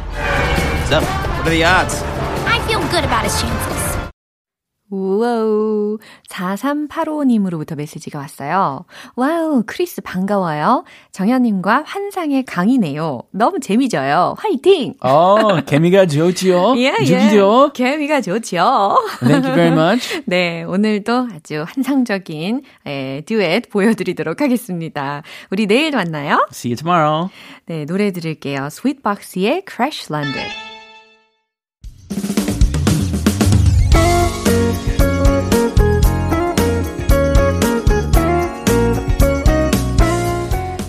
So, 0.89 1.02
what 1.02 1.48
are 1.48 1.50
the 1.50 1.63
odds? 1.63 1.95
I 2.45 2.63
feel 2.67 2.80
good 2.91 3.04
about 3.04 3.24
his 3.24 3.41
chances. 3.41 3.79
우와우. 4.89 5.99
4385님으로부터 6.30 7.75
메시지가 7.75 8.19
왔어요. 8.19 8.86
와우, 9.15 9.63
크리스 9.65 10.02
반가워요. 10.02 10.84
정현님과 11.12 11.84
환상의 11.86 12.43
케미네요. 12.46 13.22
너무 13.32 13.60
재미져요. 13.60 14.36
화이팅! 14.38 14.93
어, 15.02 15.62
케미가 15.62 16.08
좋지요. 16.08 16.75
예, 16.82 16.95
예. 17.02 17.06
죽이죠. 17.06 17.71
케미가 17.74 18.22
좋죠. 18.21 18.97
Thank 19.19 19.49
you 19.49 19.56
very 19.56 19.71
much. 19.71 20.23
네, 20.25 20.63
오늘도 20.63 21.30
아주 21.34 21.65
환상적인 21.67 22.63
에, 22.86 23.21
듀엣 23.25 23.69
보여드리도록 23.69 24.41
하겠습니다. 24.41 25.23
우리 25.52 25.67
내일 25.67 25.91
만나요. 25.91 26.47
See 26.52 26.71
you 26.71 26.75
tomorrow. 26.75 27.30
네, 27.65 27.86
노래 27.86 28.12
들을게요. 28.12 28.69
스윗박스의 28.69 29.63
Crash 29.67 30.12
Landed. 30.12 30.69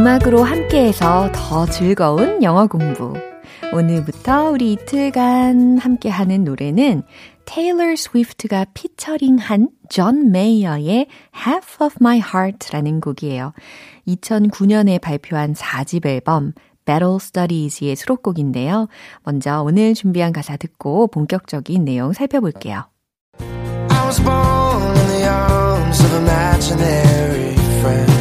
음악으로 0.00 0.44
함께해서 0.44 1.30
더 1.34 1.66
즐거운 1.66 2.42
영어 2.42 2.66
공부. 2.66 3.12
오늘부터 3.70 4.48
우리 4.48 4.72
이틀간 4.72 5.76
함께하는 5.76 6.42
노래는 6.42 7.02
테일러 7.44 7.94
스위프트가 7.94 8.64
피처링한 8.72 9.68
존 9.90 10.32
메이어의 10.32 11.06
Half 11.36 11.84
of 11.84 11.96
My 12.00 12.16
Heart라는 12.16 13.02
곡이에요. 13.02 13.52
2009년에 14.08 15.02
발표한 15.02 15.52
4집 15.52 16.06
앨범 16.06 16.54
Battle 16.86 17.16
Studies의 17.16 17.94
수록곡인데요. 17.94 18.88
먼저 19.22 19.60
오늘 19.60 19.92
준비한 19.92 20.32
가사 20.32 20.56
듣고 20.56 21.08
본격적인 21.08 21.84
내용 21.84 22.14
살펴볼게요. 22.14 22.84
I 23.38 24.06
was 24.06 24.18
born 24.22 24.96
in 24.96 25.06
the 25.08 25.28
arms 25.28 26.02
of 26.02 26.14
imaginary 26.14 27.52
friends. 27.80 28.19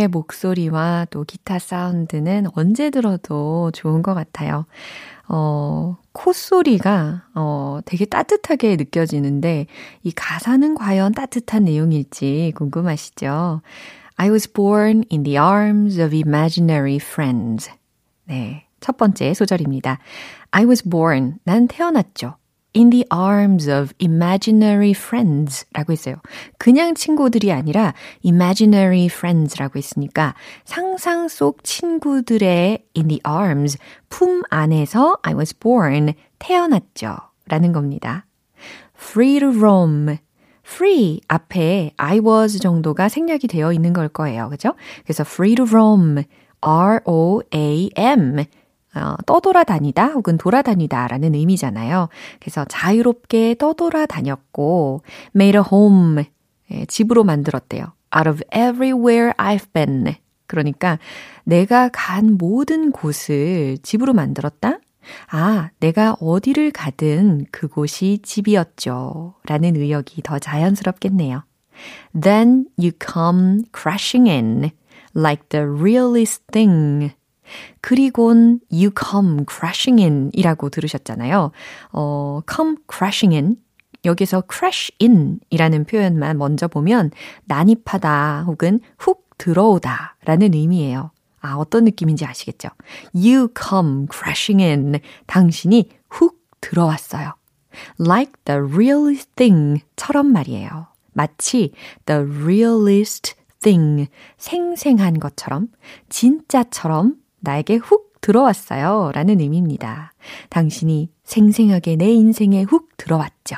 존 0.00 0.06
메이어의 0.06 0.08
목소리와 0.08 1.06
또 1.10 1.24
기타 1.24 1.58
사운드는 1.58 2.46
언제 2.54 2.90
들어도 2.90 3.70
좋은 3.72 4.02
것 4.02 4.14
같아요. 4.14 4.64
어, 5.28 5.96
콧소리가, 6.12 7.24
어, 7.34 7.80
되게 7.84 8.04
따뜻하게 8.06 8.76
느껴지는데, 8.76 9.66
이 10.02 10.12
가사는 10.12 10.74
과연 10.74 11.12
따뜻한 11.12 11.64
내용일지 11.64 12.52
궁금하시죠? 12.56 13.60
I 14.16 14.30
was 14.30 14.50
born 14.50 15.04
in 15.12 15.22
the 15.22 15.38
arms 15.38 16.00
of 16.00 16.14
imaginary 16.16 16.96
friends. 16.96 17.70
네. 18.24 18.64
첫 18.80 18.96
번째 18.96 19.34
소절입니다. 19.34 19.98
I 20.50 20.64
was 20.64 20.82
born. 20.88 21.34
난 21.44 21.68
태어났죠. 21.68 22.36
In 22.74 22.90
the 22.90 23.04
arms 23.10 23.68
of 23.68 23.92
imaginary 23.98 24.90
friends 24.90 25.66
라고 25.72 25.92
했어요. 25.92 26.16
그냥 26.58 26.94
친구들이 26.94 27.52
아니라 27.52 27.94
imaginary 28.24 29.06
friends라고 29.06 29.78
했으니까 29.78 30.34
상상 30.64 31.28
속 31.28 31.64
친구들의 31.64 32.84
in 32.96 33.08
the 33.08 33.20
arms, 33.26 33.78
품 34.08 34.42
안에서 34.50 35.18
I 35.22 35.34
was 35.34 35.56
born, 35.58 36.14
태어났죠. 36.38 37.16
라는 37.46 37.72
겁니다. 37.72 38.26
free 38.96 39.40
to 39.40 39.48
roam. 39.48 40.18
free 40.64 41.20
앞에 41.26 41.92
I 41.96 42.20
was 42.20 42.58
정도가 42.60 43.08
생략이 43.08 43.48
되어 43.48 43.72
있는 43.72 43.92
걸 43.92 44.08
거예요. 44.08 44.48
그죠? 44.48 44.74
그래서 45.04 45.24
free 45.26 45.56
to 45.56 45.64
roam, 45.64 46.22
R-O-A-M. 46.60 48.44
어, 48.94 49.14
떠돌아다니다 49.26 50.06
혹은 50.08 50.36
돌아다니다 50.36 51.06
라는 51.06 51.34
의미잖아요. 51.34 52.08
그래서 52.40 52.64
자유롭게 52.68 53.56
떠돌아다녔고, 53.58 55.02
made 55.34 55.58
a 55.58 55.64
home, 55.70 56.24
예, 56.72 56.84
집으로 56.86 57.24
만들었대요. 57.24 57.92
out 58.16 58.28
of 58.28 58.42
everywhere 58.54 59.32
I've 59.38 59.72
been. 59.72 60.14
그러니까 60.46 60.98
내가 61.44 61.88
간 61.92 62.36
모든 62.36 62.90
곳을 62.90 63.78
집으로 63.82 64.12
만들었다? 64.12 64.78
아, 65.30 65.70
내가 65.78 66.16
어디를 66.20 66.72
가든 66.72 67.46
그곳이 67.50 68.18
집이었죠. 68.22 69.34
라는 69.46 69.76
의역이 69.76 70.22
더 70.22 70.38
자연스럽겠네요. 70.38 71.44
Then 72.20 72.66
you 72.76 72.92
come 73.00 73.62
crashing 73.72 74.28
in 74.28 74.70
like 75.14 75.48
the 75.48 75.64
realest 75.64 76.42
thing. 76.52 77.12
그리곤 77.80 78.60
you 78.70 78.90
come 78.98 79.44
crashing 79.48 80.02
in 80.02 80.30
이라고 80.32 80.68
들으셨잖아요. 80.68 81.52
어, 81.92 82.40
come 82.50 82.76
crashing 82.92 83.34
in. 83.34 83.56
여기서 84.04 84.42
crash 84.50 84.92
in 85.00 85.40
이라는 85.50 85.84
표현만 85.84 86.38
먼저 86.38 86.68
보면 86.68 87.10
난입하다 87.44 88.44
혹은 88.46 88.80
훅 88.98 89.28
들어오다 89.38 90.16
라는 90.24 90.54
의미예요. 90.54 91.10
아, 91.40 91.54
어떤 91.54 91.84
느낌인지 91.84 92.24
아시겠죠? 92.24 92.68
You 93.14 93.48
come 93.58 94.06
crashing 94.12 94.62
in. 94.62 95.00
당신이 95.26 95.88
훅 96.10 96.38
들어왔어요. 96.60 97.34
Like 97.98 98.32
the 98.44 98.60
realest 98.60 99.30
thing 99.36 99.82
처럼 99.96 100.32
말이에요. 100.32 100.88
마치 101.12 101.72
the 102.06 102.22
realest 102.22 103.34
thing, 103.60 104.08
생생한 104.38 105.20
것처럼, 105.20 105.68
진짜처럼 106.08 107.16
나에게 107.40 107.76
훅 107.76 108.20
들어왔어요. 108.20 109.12
라는 109.14 109.40
의미입니다. 109.40 110.12
당신이 110.50 111.10
생생하게 111.24 111.96
내 111.96 112.10
인생에 112.10 112.62
훅 112.62 112.96
들어왔죠. 112.96 113.56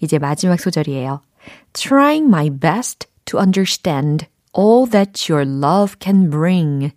이제 0.00 0.18
마지막 0.18 0.60
소절이에요. 0.60 1.22
Trying 1.72 2.28
my 2.28 2.50
best 2.50 3.08
to 3.24 3.40
understand 3.40 4.26
all 4.56 4.88
that 4.90 5.32
your 5.32 5.48
love 5.48 5.96
can 6.00 6.30
bring. 6.30 6.92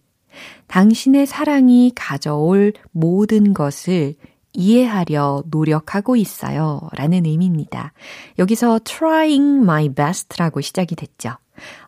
당신의 0.67 1.25
사랑이 1.25 1.91
가져올 1.95 2.73
모든 2.91 3.53
것을 3.53 4.15
이해하려 4.53 5.43
노력하고 5.47 6.15
있어요. 6.15 6.81
라는 6.93 7.25
의미입니다. 7.25 7.93
여기서 8.39 8.79
trying 8.83 9.63
my 9.63 9.89
best라고 9.89 10.61
시작이 10.61 10.95
됐죠. 10.95 11.31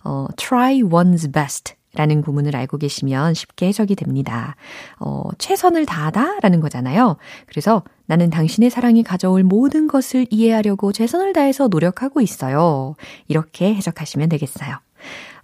어, 0.03 0.27
try 0.35 0.81
one's 0.81 1.31
best. 1.31 1.76
라는 1.97 2.21
구문을 2.21 2.55
알고 2.55 2.77
계시면 2.77 3.33
쉽게 3.33 3.67
해석이 3.67 3.95
됩니다. 3.95 4.55
어, 4.99 5.23
최선을 5.39 5.85
다하다 5.87 6.39
라는 6.41 6.59
거잖아요. 6.59 7.17
그래서 7.47 7.83
나는 8.05 8.29
당신의 8.29 8.69
사랑이 8.69 9.01
가져올 9.03 9.43
모든 9.43 9.87
것을 9.87 10.27
이해하려고 10.29 10.91
최선을 10.93 11.33
다해서 11.33 11.67
노력하고 11.67 12.21
있어요. 12.21 12.95
이렇게 13.27 13.73
해석하시면 13.73 14.29
되겠어요. 14.29 14.77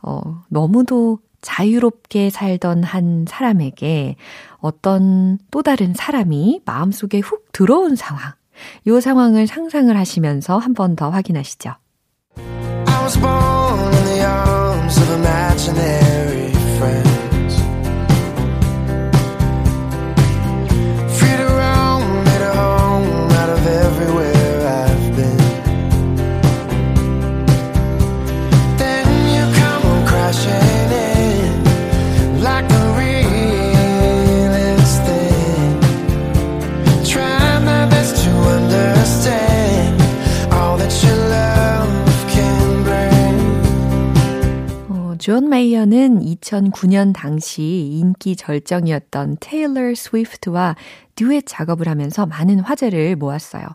어, 0.04 0.22
너무도 0.50 1.20
자유롭게 1.42 2.30
살던 2.30 2.84
한 2.84 3.26
사람에게 3.28 4.16
어떤 4.60 5.40
또 5.52 5.62
다른 5.64 5.94
사람이 5.94 6.62
마음속에 6.66 7.20
훅 7.20 7.52
들어온 7.52 7.96
상황. 7.96 8.32
이 8.86 9.02
상황을 9.02 9.48
상상을 9.48 9.96
하시면서 9.98 10.58
한 10.58 10.74
번 10.74 10.96
더 10.96 11.10
확인하시죠. 11.10 11.72
I 12.38 13.04
was 13.04 13.20
born 13.20 13.94
in 13.94 14.06
the 14.06 14.22
arms 14.22 15.00
of 15.02 15.10
imaginary 15.12 16.13
존 45.54 45.60
메이어는 45.60 46.22
2009년 46.22 47.14
당시 47.14 47.62
인기 47.62 48.36
절정이었던 48.36 49.38
테일러 49.40 49.94
스위프트와 49.94 50.76
듀엣 51.14 51.44
작업을 51.46 51.88
하면서 51.88 52.26
많은 52.26 52.60
화제를 52.60 53.16
모았어요. 53.18 53.68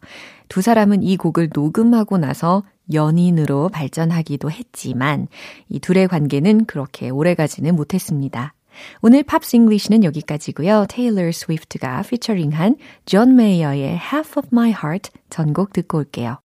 두 0.48 0.60
사람은 0.60 1.04
이 1.04 1.16
곡을 1.16 1.50
녹음하고 1.54 2.18
나서 2.18 2.64
연인으로 2.92 3.68
발전하기도 3.68 4.50
했지만 4.50 5.28
이 5.68 5.78
둘의 5.78 6.08
관계는 6.08 6.64
그렇게 6.64 7.10
오래가지는 7.10 7.76
못했습니다. 7.76 8.54
오늘 9.00 9.22
Pops 9.22 9.54
English는 9.54 10.02
여기까지고요. 10.02 10.86
테일러 10.88 11.30
스위프트가 11.30 12.02
피처링한 12.02 12.74
존 13.06 13.36
메이어의 13.36 14.00
Half 14.00 14.40
of 14.40 14.48
My 14.50 14.70
Heart 14.70 15.12
전곡 15.30 15.72
듣고 15.72 15.98
올게요. 15.98 16.38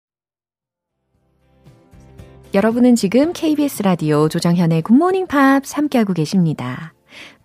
여러분은 2.54 2.96
지금 2.96 3.32
KBS 3.32 3.84
라디오 3.84 4.28
조정현의 4.28 4.82
굿모닝 4.82 5.28
팝스 5.28 5.74
함께하고 5.74 6.12
계십니다. 6.12 6.94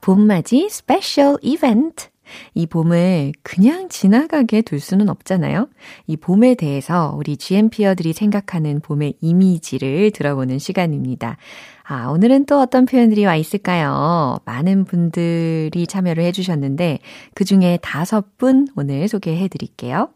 봄맞이 0.00 0.68
스페셜 0.68 1.38
이벤트 1.42 2.08
이 2.54 2.66
봄을 2.66 3.30
그냥 3.44 3.88
지나가게 3.88 4.62
둘 4.62 4.80
수는 4.80 5.08
없잖아요. 5.08 5.68
이 6.08 6.16
봄에 6.16 6.56
대해서 6.56 7.14
우리 7.16 7.36
GMPer들이 7.36 8.14
생각하는 8.14 8.80
봄의 8.80 9.14
이미지를 9.20 10.10
들어보는 10.10 10.58
시간입니다. 10.58 11.36
아, 11.84 12.08
오늘은 12.08 12.46
또 12.46 12.60
어떤 12.60 12.84
표현들이 12.84 13.26
와 13.26 13.36
있을까요? 13.36 14.40
많은 14.44 14.86
분들이 14.86 15.86
참여를 15.86 16.24
해주셨는데, 16.24 16.98
그 17.32 17.44
중에 17.44 17.78
다섯 17.80 18.36
분 18.38 18.66
오늘 18.74 19.06
소개해 19.06 19.46
드릴게요. 19.46 20.08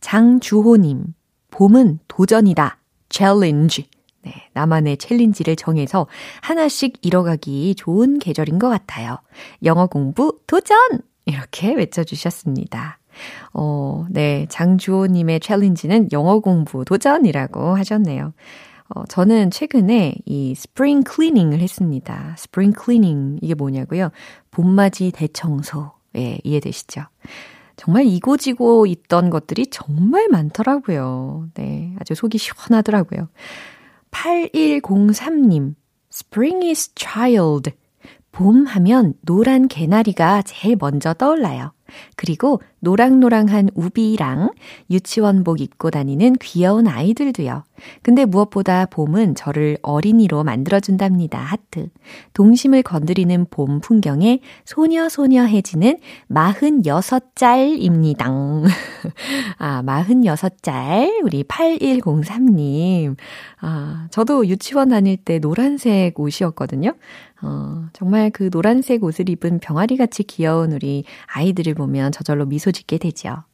장주호님, 0.00 1.12
봄은 1.50 1.98
도전이다. 2.08 2.78
challenge. 3.10 3.89
네, 4.22 4.32
나만의 4.52 4.98
challenge를 4.98 5.56
정해서 5.56 6.06
하나씩 6.42 6.98
이뤄가기 7.02 7.74
좋은 7.76 8.18
계절인 8.18 8.58
것 8.58 8.68
같아요. 8.68 9.18
영어 9.64 9.86
공부 9.86 10.38
도전! 10.46 10.76
이렇게 11.26 11.74
외쳐주셨습니다. 11.74 12.98
어, 13.52 14.06
네, 14.10 14.46
장주호님의 14.48 15.40
challenge는 15.40 16.08
영어 16.12 16.40
공부 16.40 16.84
도전이라고 16.84 17.76
하셨네요. 17.76 18.32
어, 18.88 19.04
저는 19.06 19.50
최근에 19.50 20.14
이 20.24 20.54
spring 20.54 21.02
cleaning을 21.04 21.60
했습니다. 21.60 22.34
spring 22.36 22.72
cleaning, 22.72 23.38
이게 23.42 23.54
뭐냐고요? 23.54 24.10
봄맞이 24.50 25.12
대청소. 25.12 25.92
예, 26.16 26.38
이해되시죠? 26.42 27.02
정말 27.76 28.04
이고지고 28.06 28.86
있던 28.86 29.30
것들이 29.30 29.68
정말 29.68 30.28
많더라고요. 30.28 31.48
네, 31.54 31.94
아주 32.00 32.14
속이 32.14 32.36
시원하더라고요. 32.36 33.28
8103님, 34.10 35.74
Spring 36.12 36.66
is 36.66 36.90
child. 36.94 37.72
봄 38.32 38.66
하면 38.66 39.14
노란 39.22 39.68
개나리가 39.68 40.42
제일 40.42 40.76
먼저 40.78 41.14
떠올라요. 41.14 41.72
그리고 42.16 42.62
노랑노랑한 42.80 43.70
우비랑 43.74 44.52
유치원복 44.90 45.60
입고 45.60 45.90
다니는 45.90 46.36
귀여운 46.40 46.86
아이들도요. 46.88 47.64
근데 48.02 48.24
무엇보다 48.24 48.86
봄은 48.86 49.34
저를 49.34 49.78
어린이로 49.82 50.44
만들어준답니다. 50.44 51.38
하트. 51.38 51.88
동심을 52.34 52.82
건드리는 52.82 53.46
봄 53.50 53.80
풍경에 53.80 54.40
소녀소녀해지는 54.64 55.98
46짤입니다. 56.30 58.24
아, 59.58 59.82
46짤. 59.82 61.22
우리 61.24 61.44
8103님. 61.44 63.16
아, 63.60 64.06
저도 64.10 64.46
유치원 64.46 64.90
다닐 64.90 65.16
때 65.16 65.38
노란색 65.38 66.18
옷이었거든요. 66.18 66.94
어, 67.42 67.86
정말 67.94 68.30
그 68.30 68.50
노란색 68.50 69.02
옷을 69.02 69.30
입은 69.30 69.60
병아리 69.60 69.96
같이 69.96 70.22
귀여운 70.24 70.72
우리 70.72 71.04
아이들을 71.26 71.72
보면 71.74 72.12
저절로 72.12 72.44
미소 72.44 72.69
짓게 72.72 72.98
되죠. 72.98 73.44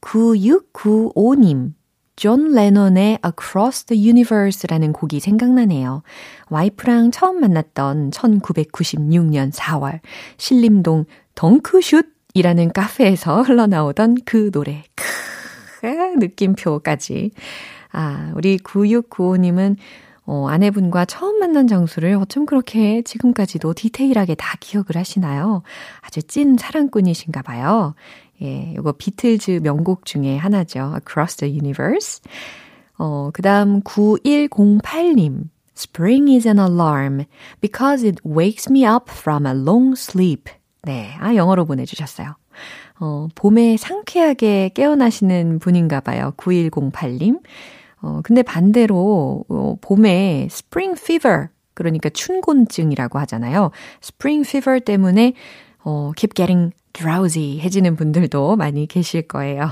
9695님. 0.00 1.72
존 2.16 2.52
레논의 2.52 3.18
Across 3.24 3.84
the 3.86 4.08
Universe라는 4.08 4.94
곡이 4.94 5.20
생각나네요. 5.20 6.02
와이프랑 6.48 7.10
처음 7.10 7.40
만났던 7.40 8.10
1996년 8.10 9.52
4월, 9.52 10.00
신림동 10.38 11.04
덩크슛이라는 11.34 12.72
카페에서 12.72 13.42
흘러나오던 13.44 14.16
그 14.24 14.50
노래. 14.50 14.82
크, 14.94 15.86
느낌표까지. 16.18 17.32
아, 17.92 18.32
우리 18.34 18.56
9695님은 18.58 19.76
어, 20.24 20.48
아내분과 20.48 21.04
처음 21.04 21.38
만난 21.38 21.68
장소를 21.68 22.14
어쩜 22.14 22.46
그렇게 22.46 23.02
지금까지도 23.02 23.74
디테일하게 23.74 24.34
다 24.34 24.56
기억을 24.58 24.96
하시나요? 24.96 25.62
아주 26.00 26.20
찐 26.22 26.56
사랑꾼이신가 26.56 27.42
봐요. 27.42 27.94
예, 28.42 28.74
요거 28.74 28.92
비틀즈 28.92 29.60
명곡 29.62 30.04
중에 30.04 30.36
하나죠. 30.36 30.94
Across 30.96 31.36
the 31.38 31.52
Universe. 31.52 32.20
어, 32.98 33.30
그 33.32 33.42
다음 33.42 33.82
9108님. 33.82 35.48
Spring 35.76 36.32
is 36.32 36.48
an 36.48 36.58
alarm 36.58 37.26
because 37.60 38.02
it 38.06 38.18
wakes 38.24 38.70
me 38.70 38.86
up 38.86 39.10
from 39.10 39.46
a 39.46 39.52
long 39.52 39.92
sleep. 39.94 40.50
네, 40.82 41.14
아, 41.18 41.34
영어로 41.34 41.66
보내주셨어요. 41.66 42.36
어, 42.98 43.28
봄에 43.34 43.76
상쾌하게 43.76 44.70
깨어나시는 44.70 45.58
분인가 45.58 46.00
봐요. 46.00 46.32
9108님. 46.36 47.40
어, 48.00 48.20
근데 48.22 48.42
반대로, 48.42 49.44
어, 49.48 49.76
봄에 49.80 50.48
spring 50.50 50.98
fever, 50.98 51.48
그러니까 51.74 52.08
춘곤증이라고 52.08 53.18
하잖아요. 53.20 53.70
spring 54.02 54.48
fever 54.48 54.80
때문에, 54.80 55.34
어, 55.84 56.12
keep 56.16 56.34
getting 56.34 56.72
drowsy 56.96 57.60
해지는 57.60 57.94
분들도 57.96 58.56
많이 58.56 58.86
계실 58.86 59.22
거예요. 59.22 59.68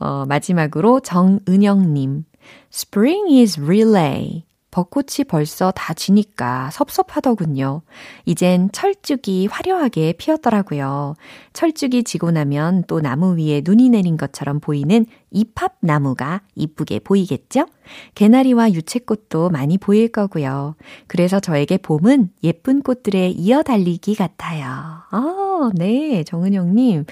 어, 0.00 0.24
마지막으로 0.26 1.00
정은영님. 1.00 2.24
Spring 2.72 3.40
is 3.40 3.60
relay. 3.60 4.44
벚꽃이 4.70 5.24
벌써 5.28 5.72
다 5.72 5.94
지니까 5.94 6.70
섭섭하더군요. 6.70 7.82
이젠 8.24 8.70
철쭉이 8.72 9.46
화려하게 9.46 10.14
피었더라고요. 10.14 11.14
철쭉이 11.52 12.04
지고 12.04 12.30
나면 12.30 12.84
또 12.86 13.00
나무 13.00 13.36
위에 13.36 13.62
눈이 13.64 13.90
내린 13.90 14.16
것처럼 14.16 14.60
보이는 14.60 15.06
이팝나무가 15.30 16.42
이쁘게 16.54 17.00
보이겠죠? 17.00 17.66
개나리와 18.14 18.72
유채꽃도 18.72 19.50
많이 19.50 19.78
보일 19.78 20.08
거고요. 20.08 20.76
그래서 21.06 21.40
저에게 21.40 21.76
봄은 21.78 22.30
예쁜 22.44 22.82
꽃들의 22.82 23.32
이어 23.32 23.62
달리기 23.62 24.14
같아요. 24.14 24.66
아, 25.10 25.70
네, 25.74 26.22
정은영님. 26.24 27.04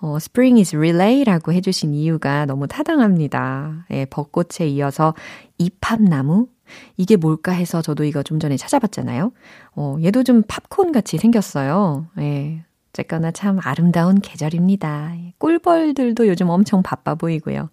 어, 0.00 0.16
Spring 0.16 0.58
is 0.58 0.76
Relay라고 0.76 1.52
해주신 1.52 1.94
이유가 1.94 2.44
너무 2.44 2.66
타당합니다. 2.66 3.86
예, 3.92 4.04
벚꽃에 4.06 4.66
이어서 4.68 5.14
이팝나무, 5.58 6.48
이게 6.96 7.16
뭘까 7.16 7.52
해서 7.52 7.82
저도 7.82 8.04
이거 8.04 8.22
좀 8.22 8.38
전에 8.38 8.56
찾아봤잖아요. 8.56 9.32
어, 9.76 9.96
얘도 10.02 10.24
좀 10.24 10.42
팝콘 10.42 10.92
같이 10.92 11.18
생겼어요. 11.18 12.06
예. 12.18 12.64
어쨌거나 12.90 13.30
참 13.30 13.58
아름다운 13.62 14.20
계절입니다. 14.20 15.14
꿀벌들도 15.38 16.28
요즘 16.28 16.50
엄청 16.50 16.82
바빠 16.82 17.14
보이고요. 17.14 17.70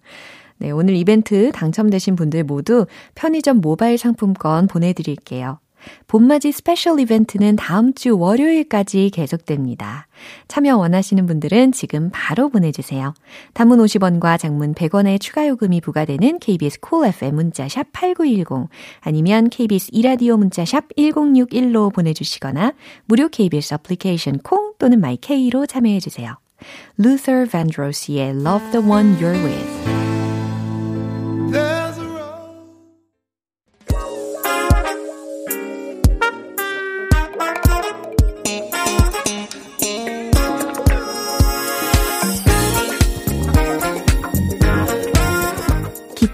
네, 0.58 0.70
오늘 0.70 0.94
이벤트 0.96 1.52
당첨되신 1.52 2.16
분들 2.16 2.44
모두 2.44 2.86
편의점 3.14 3.60
모바일 3.60 3.98
상품권 3.98 4.66
보내드릴게요. 4.66 5.58
봄맞이 6.06 6.52
스페셜 6.52 7.00
이벤트는 7.00 7.56
다음 7.56 7.92
주 7.94 8.18
월요일까지 8.18 9.10
계속됩니다. 9.12 10.06
참여 10.48 10.76
원하시는 10.76 11.26
분들은 11.26 11.72
지금 11.72 12.10
바로 12.12 12.48
보내주세요. 12.48 13.14
단문 13.54 13.78
50원과 13.78 14.38
장문 14.38 14.74
100원의 14.74 15.20
추가 15.20 15.48
요금이 15.48 15.80
부과되는 15.80 16.38
KBS 16.38 16.80
콜 16.80 17.00
cool 17.00 17.08
FM 17.08 17.34
문자샵 17.36 17.92
8910 17.92 18.68
아니면 19.00 19.48
KBS 19.48 19.90
이라디오 19.92 20.36
문자샵 20.36 20.88
1061로 20.96 21.92
보내주시거나 21.92 22.72
무료 23.06 23.28
KBS 23.28 23.74
애플리케이션 23.74 24.38
콩 24.38 24.74
또는 24.78 25.00
마이케이로 25.00 25.66
참여해주세요. 25.66 26.36
Luther 26.98 27.46
Vandross의 27.48 28.30
Love 28.30 28.70
the 28.72 28.86
One 28.86 29.16
You're 29.18 29.42
With 29.42 29.99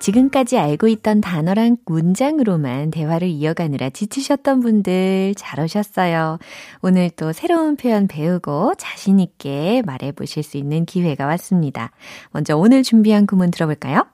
지금까지 0.00 0.58
알고 0.58 0.88
있던 0.88 1.20
단어랑 1.20 1.78
문장으로만 1.86 2.90
대화를 2.90 3.28
이어가느라 3.28 3.90
지치셨던 3.90 4.60
분들 4.60 5.34
잘 5.36 5.60
오셨어요. 5.60 6.38
오늘 6.82 7.10
또 7.10 7.32
새로운 7.32 7.76
표현 7.76 8.06
배우고 8.06 8.74
자신있게 8.76 9.82
말해 9.86 10.12
보실 10.12 10.42
수 10.42 10.58
있는 10.58 10.84
기회가 10.84 11.24
왔습니다. 11.26 11.90
먼저 12.32 12.56
오늘 12.56 12.82
준비한 12.82 13.26
구문 13.26 13.50
들어볼까요? 13.50 14.06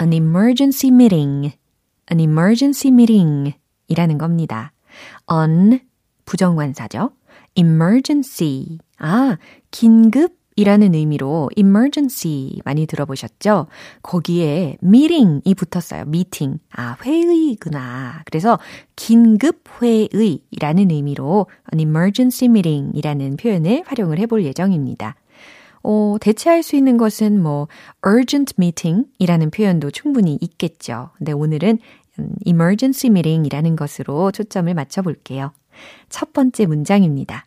An 0.00 0.14
emergency 0.14 0.90
meeting. 0.94 1.52
An 2.10 2.20
emergency 2.20 2.90
meeting. 2.90 3.54
이라는 3.88 4.16
겁니다. 4.16 4.72
On 5.30 5.80
부정관사죠. 6.24 7.10
emergency. 7.56 8.78
아, 8.98 9.36
긴급 9.70 10.39
이라는 10.60 10.94
의미로 10.94 11.48
emergency 11.56 12.60
많이 12.66 12.84
들어보셨죠? 12.84 13.66
거기에 14.02 14.76
meeting이 14.82 15.54
붙었어요. 15.54 16.02
meeting. 16.02 16.60
아, 16.72 16.96
회의구나. 17.02 18.20
그래서 18.26 18.58
긴급 18.94 19.64
회의라는 19.80 20.90
의미로 20.90 21.46
an 21.72 21.80
emergency 21.80 22.50
meeting 22.50 22.90
이라는 22.94 23.36
표현을 23.38 23.84
활용을 23.86 24.18
해볼 24.18 24.44
예정입니다. 24.44 25.16
어, 25.82 26.16
대체할 26.20 26.62
수 26.62 26.76
있는 26.76 26.98
것은 26.98 27.42
뭐 27.42 27.66
urgent 28.06 28.54
meeting 28.58 29.06
이라는 29.18 29.50
표현도 29.50 29.90
충분히 29.90 30.36
있겠죠. 30.42 31.08
근데 31.16 31.32
오늘은 31.32 31.78
emergency 32.44 33.10
meeting 33.10 33.46
이라는 33.46 33.76
것으로 33.76 34.30
초점을 34.30 34.72
맞춰 34.74 35.00
볼게요. 35.00 35.52
첫 36.10 36.34
번째 36.34 36.66
문장입니다. 36.66 37.46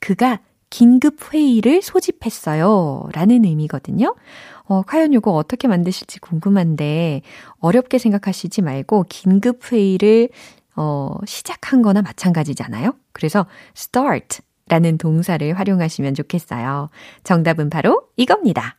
그가 0.00 0.40
긴급 0.72 1.34
회의를 1.34 1.82
소집했어요. 1.82 3.06
라는 3.12 3.44
의미거든요. 3.44 4.16
어, 4.64 4.80
과연 4.80 5.12
이거 5.12 5.32
어떻게 5.32 5.68
만드실지 5.68 6.18
궁금한데, 6.20 7.20
어렵게 7.58 7.98
생각하시지 7.98 8.62
말고, 8.62 9.04
긴급 9.10 9.70
회의를, 9.70 10.30
어, 10.74 11.14
시작한 11.26 11.82
거나 11.82 12.00
마찬가지잖아요? 12.00 12.94
그래서, 13.12 13.44
start 13.76 14.40
라는 14.66 14.96
동사를 14.96 15.52
활용하시면 15.58 16.14
좋겠어요. 16.14 16.88
정답은 17.22 17.68
바로 17.68 18.08
이겁니다. 18.16 18.78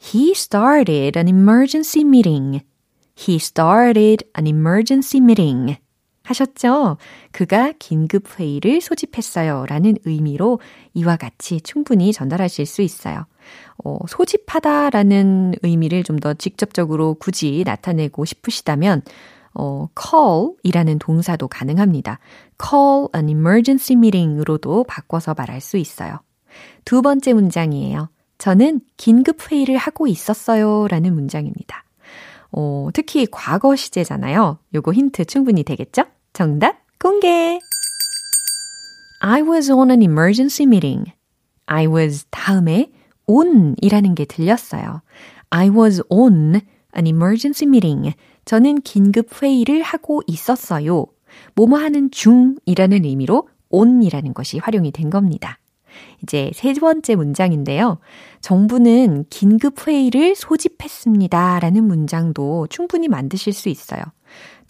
He 0.00 0.30
started 0.30 1.18
an 1.18 1.26
emergency 1.26 2.06
meeting. 2.06 2.60
He 3.18 3.34
started 3.38 4.24
an 4.38 4.46
emergency 4.46 5.20
meeting. 5.20 5.76
하셨죠? 6.30 6.96
그가 7.32 7.72
긴급 7.78 8.38
회의를 8.38 8.80
소집했어요. 8.80 9.66
라는 9.68 9.96
의미로 10.04 10.60
이와 10.94 11.16
같이 11.16 11.60
충분히 11.60 12.12
전달하실 12.12 12.66
수 12.66 12.82
있어요. 12.82 13.26
어, 13.84 13.98
소집하다 14.08 14.90
라는 14.90 15.54
의미를 15.62 16.02
좀 16.04 16.20
더 16.20 16.34
직접적으로 16.34 17.14
굳이 17.14 17.62
나타내고 17.64 18.24
싶으시다면, 18.24 19.02
어, 19.54 19.88
call 19.98 20.50
이라는 20.62 20.98
동사도 20.98 21.48
가능합니다. 21.48 22.18
call 22.62 23.08
an 23.16 23.28
emergency 23.28 23.96
meeting으로도 23.98 24.84
바꿔서 24.84 25.34
말할 25.36 25.60
수 25.60 25.76
있어요. 25.78 26.18
두 26.84 27.00
번째 27.02 27.32
문장이에요. 27.32 28.10
저는 28.38 28.80
긴급 28.96 29.50
회의를 29.50 29.76
하고 29.76 30.06
있었어요. 30.06 30.88
라는 30.88 31.14
문장입니다. 31.14 31.84
어, 32.52 32.88
특히 32.92 33.26
과거 33.30 33.76
시제잖아요. 33.76 34.58
요거 34.74 34.92
힌트 34.92 35.24
충분히 35.26 35.62
되겠죠? 35.62 36.04
정답 36.32 36.76
공개! 36.98 37.58
I 39.20 39.42
was 39.42 39.70
on 39.70 39.90
an 39.90 40.02
emergency 40.02 40.64
meeting. 40.64 41.12
I 41.66 41.86
was 41.86 42.24
다음에 42.30 42.90
on 43.26 43.74
이라는 43.82 44.14
게 44.14 44.24
들렸어요. 44.24 45.02
I 45.50 45.68
was 45.68 46.02
on 46.08 46.60
an 46.96 47.06
emergency 47.06 47.68
meeting. 47.68 48.14
저는 48.44 48.80
긴급 48.82 49.42
회의를 49.42 49.82
하고 49.82 50.22
있었어요. 50.26 51.06
뭐뭐 51.54 51.78
하는 51.78 52.10
중이라는 52.10 53.04
의미로 53.04 53.48
on이라는 53.70 54.32
것이 54.32 54.58
활용이 54.58 54.92
된 54.92 55.10
겁니다. 55.10 55.58
이제 56.22 56.50
세 56.54 56.72
번째 56.74 57.16
문장인데요. 57.16 57.98
정부는 58.40 59.26
긴급 59.30 59.86
회의를 59.86 60.34
소집했습니다. 60.36 61.58
라는 61.60 61.84
문장도 61.84 62.68
충분히 62.68 63.08
만드실 63.08 63.52
수 63.52 63.68
있어요. 63.68 64.02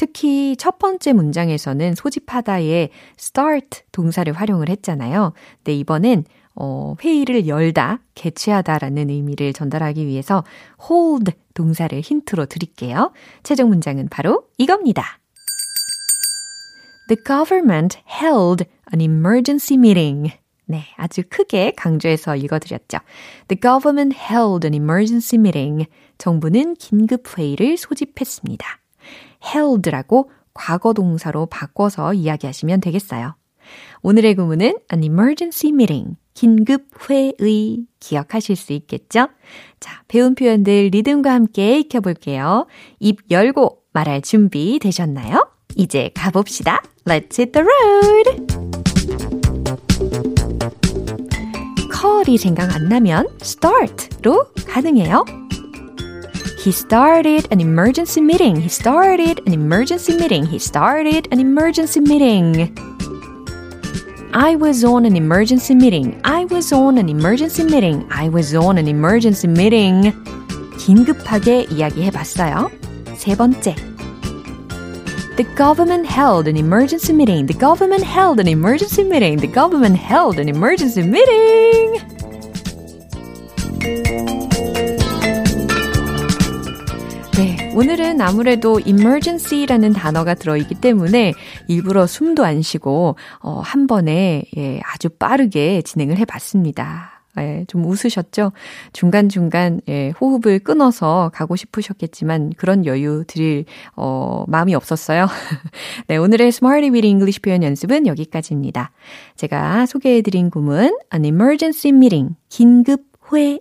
특히 0.00 0.56
첫 0.56 0.78
번째 0.78 1.12
문장에서는 1.12 1.94
소집하다에 1.94 2.88
start 3.18 3.82
동사를 3.92 4.32
활용을 4.32 4.70
했잖아요. 4.70 5.34
근데 5.58 5.74
이번엔 5.74 6.24
어, 6.54 6.94
회의를 7.04 7.46
열다, 7.46 8.00
개최하다라는 8.14 9.10
의미를 9.10 9.52
전달하기 9.52 10.06
위해서 10.06 10.42
hold 10.90 11.32
동사를 11.52 12.00
힌트로 12.00 12.46
드릴게요. 12.46 13.12
최종 13.42 13.68
문장은 13.68 14.08
바로 14.08 14.44
이겁니다. 14.56 15.18
The 17.08 17.22
government 17.22 17.98
held 18.10 18.64
an 18.94 19.02
emergency 19.02 19.76
meeting. 19.78 20.32
네, 20.64 20.84
아주 20.96 21.24
크게 21.28 21.72
강조해서 21.76 22.36
읽어드렸죠. 22.36 23.00
The 23.48 23.60
government 23.60 24.16
held 24.18 24.66
an 24.66 24.72
emergency 24.72 25.38
meeting. 25.38 25.84
정부는 26.16 26.76
긴급 26.76 27.36
회의를 27.36 27.76
소집했습니다. 27.76 28.80
Held라고 29.44 30.30
과거 30.54 30.92
동사로 30.92 31.46
바꿔서 31.46 32.14
이야기하시면 32.14 32.80
되겠어요. 32.80 33.34
오늘의 34.02 34.34
구문은 34.34 34.78
an 34.92 35.04
emergency 35.04 35.72
meeting, 35.72 36.16
긴급 36.34 36.86
회의 37.08 37.86
기억하실 38.00 38.56
수 38.56 38.72
있겠죠? 38.72 39.28
자, 39.78 40.02
배운 40.08 40.34
표현들 40.34 40.90
리듬과 40.92 41.32
함께 41.32 41.78
익혀볼게요. 41.80 42.66
입 42.98 43.30
열고 43.30 43.78
말할 43.92 44.22
준비 44.22 44.78
되셨나요? 44.78 45.48
이제 45.76 46.10
가봅시다. 46.14 46.82
Let's 47.04 47.38
hit 47.38 47.52
the 47.52 47.66
road! 47.66 48.70
call이 52.00 52.38
생각 52.38 52.74
안 52.74 52.88
나면 52.88 53.26
start로 53.42 54.46
가능해요. 54.66 55.24
He 56.59 56.71
started 56.71 57.47
an 57.51 57.61
emergency 57.61 58.21
meeting. 58.21 58.55
He 58.55 58.69
started 58.69 59.41
an 59.45 59.53
emergency 59.53 60.17
meeting. 60.17 60.45
He 60.45 60.59
started 60.59 61.27
an 61.31 61.39
emergency 61.39 61.99
meeting. 61.99 62.75
I 64.33 64.55
was 64.55 64.83
on 64.83 65.05
an 65.05 65.15
emergency 65.15 65.75
meeting. 65.75 66.19
I 66.23 66.45
was 66.45 66.73
on 66.73 66.97
an 66.97 67.07
emergency 67.07 67.63
meeting. 67.63 68.05
I 68.11 68.29
was 68.29 68.53
on 68.53 68.77
an 68.77 68.87
emergency 68.87 69.47
meeting. 69.47 70.11
긴급하게 70.77 71.67
이야기해 71.71 72.11
봤어요. 72.11 72.69
세 73.15 73.35
번째. 73.35 73.75
The 75.37 75.45
government 75.55 76.07
held 76.07 76.47
an 76.47 76.57
emergency 76.57 77.13
meeting. 77.13 77.45
The 77.45 77.57
government 77.57 78.03
held 78.03 78.39
an 78.39 78.47
emergency 78.47 79.03
meeting. 79.03 79.37
The 79.37 79.51
government 79.51 79.97
held 79.97 80.39
an 80.39 80.49
emergency 80.49 81.03
meeting. 81.03 81.99
오늘은 87.74 88.20
아무래도 88.20 88.80
emergency라는 88.80 89.92
단어가 89.92 90.34
들어있기 90.34 90.74
때문에 90.76 91.34
일부러 91.68 92.06
숨도 92.06 92.44
안 92.44 92.62
쉬고 92.62 93.16
어, 93.40 93.60
한 93.60 93.86
번에 93.86 94.44
예, 94.56 94.80
아주 94.84 95.08
빠르게 95.08 95.82
진행을 95.82 96.18
해봤습니다. 96.18 97.22
예, 97.38 97.64
좀 97.68 97.84
웃으셨죠? 97.84 98.52
중간중간 98.92 99.80
예, 99.88 100.10
호흡을 100.20 100.58
끊어서 100.58 101.30
가고 101.32 101.54
싶으셨겠지만 101.54 102.54
그런 102.56 102.86
여유 102.86 103.24
드릴 103.26 103.66
어, 103.94 104.44
마음이 104.48 104.74
없었어요. 104.74 105.26
네, 106.08 106.16
오늘의 106.16 106.48
Smarty 106.48 106.90
with 106.90 107.06
English 107.06 107.40
표현 107.40 107.62
연습은 107.62 108.08
여기까지입니다. 108.08 108.90
제가 109.36 109.86
소개해드린 109.86 110.50
구문 110.50 110.96
an 111.14 111.24
emergency 111.24 111.94
meeting, 111.94 112.34
긴급 112.48 113.02
회의 113.32 113.60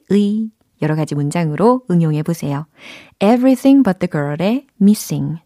여러 0.82 0.96
가지 0.96 1.16
문장으로 1.16 1.84
응용해 1.90 2.24
보세요. 2.24 2.66
Everything 3.20 3.84
but 3.84 4.00
the 4.00 4.10
girl의 4.12 4.68
missing. 4.82 5.40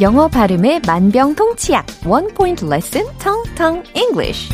영어 0.00 0.26
발음의 0.26 0.80
만병통치약 0.84 1.86
One 2.06 2.28
Point 2.34 2.66
Lesson 2.66 3.06
Tong 3.18 3.54
Tong 3.54 3.88
English 3.94 4.52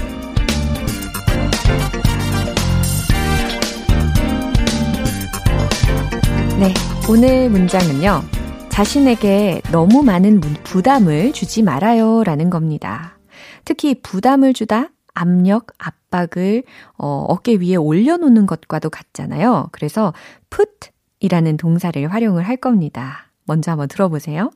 네, 6.59 6.75
오늘 7.09 7.49
문장은요. 7.51 8.23
자신에게 8.69 9.63
너무 9.71 10.03
많은 10.03 10.41
부담을 10.65 11.33
주지 11.33 11.63
말아요 11.63 12.25
라는 12.25 12.51
겁니다. 12.51 13.17
특히 13.65 13.95
부담을 14.03 14.53
주다, 14.53 14.91
압력, 15.19 15.67
압박을 15.79 16.63
어, 16.97 17.25
어깨 17.29 17.55
위에 17.57 17.77
올려놓는 17.77 18.47
것과도 18.47 18.91
같잖아요. 18.91 19.69
그래서 19.73 20.13
put 20.51 20.91
이라는 21.21 21.57
동사를 21.57 22.07
활용을 22.13 22.45
할 22.45 22.57
겁니다. 22.57 23.31
먼저 23.45 23.73
한번 23.73 23.89
들어보세요. 23.89 24.51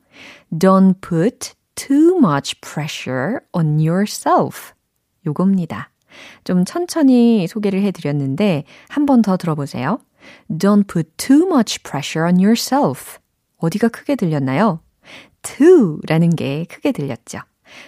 Don't 0.51 1.01
put 1.01 1.53
too 1.75 2.17
much 2.17 2.61
pressure 2.61 3.39
on 3.51 3.79
yourself. 3.79 4.71
요겁니다. 5.25 5.89
좀 6.43 6.63
천천히 6.63 7.47
소개를 7.47 7.81
해드렸는데 7.81 8.63
한 8.87 9.05
번 9.05 9.21
더 9.21 9.35
들어보세요. 9.35 9.99
Don't 10.49 10.87
put 10.87 11.09
too 11.17 11.45
much 11.47 11.81
pressure 11.83 12.25
on 12.27 12.39
yourself. 12.39 13.17
어디가 13.57 13.89
크게 13.89 14.15
들렸나요? 14.15 14.79
too 15.41 15.99
라는 16.07 16.29
게 16.29 16.65
크게 16.69 16.91
들렸죠. 16.91 17.39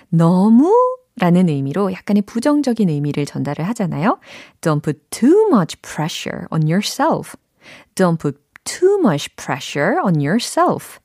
너무 0.10 0.74
라는 1.20 1.48
의미로 1.50 1.92
약간의 1.94 2.24
부정적인 2.24 2.90
의미를 2.90 3.26
전달을 3.26 3.66
하잖아요. 3.70 4.20
Don't 4.62 4.82
put 4.82 5.00
too 5.12 5.48
much 5.48 5.82
pressure 5.82 6.46
on 6.52 6.64
yourself. 6.64 7.36
Don't 7.96 8.20
put 8.20 8.40
too 8.66 8.98
much 9.00 9.34
pressure 9.36 9.98
on 10.04 10.16
yourself. 10.16 11.00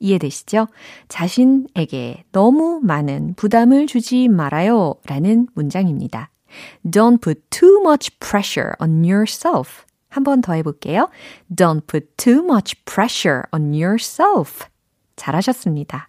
이해되시죠? 0.00 0.66
자신에게 1.08 2.24
너무 2.32 2.80
많은 2.82 3.34
부담을 3.36 3.86
주지 3.86 4.28
말아요 4.28 4.96
라는 5.06 5.46
문장입니다. 5.54 6.30
Don't 6.84 7.20
put 7.22 7.40
too 7.50 7.80
much 7.80 8.18
pressure 8.18 8.72
on 8.80 9.02
yourself. 9.04 9.84
한 10.10 10.22
번 10.22 10.40
더 10.42 10.52
해볼게요. 10.52 11.08
Don't 11.50 11.86
put 11.86 12.06
too 12.16 12.44
much 12.44 12.76
pressure 12.84 13.42
on 13.52 13.72
yourself. 13.74 14.66
잘하셨습니다. 15.16 16.08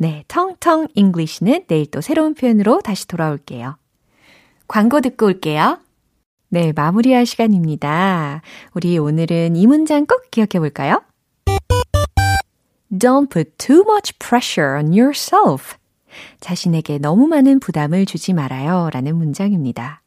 네, 0.00 0.24
텅텅 0.28 0.86
English는 0.94 1.64
내일 1.66 1.90
또 1.90 2.00
새로운 2.00 2.34
표현으로 2.34 2.80
다시 2.82 3.08
돌아올게요. 3.08 3.76
광고 4.68 5.00
듣고 5.00 5.26
올게요. 5.26 5.80
네, 6.50 6.72
마무리할 6.72 7.26
시간입니다. 7.26 8.42
우리 8.74 8.96
오늘은 8.96 9.56
이 9.56 9.66
문장 9.66 10.06
꼭 10.06 10.30
기억해 10.30 10.60
볼까요? 10.60 11.02
Don't 12.92 13.28
put 13.28 13.50
too 13.58 13.80
much 13.80 14.16
pressure 14.20 14.78
on 14.78 14.92
yourself. 14.92 15.76
자신에게 16.38 16.98
너무 16.98 17.26
많은 17.26 17.58
부담을 17.58 18.06
주지 18.06 18.32
말아요. 18.32 18.90
라는 18.92 19.16
문장입니다. 19.16 19.97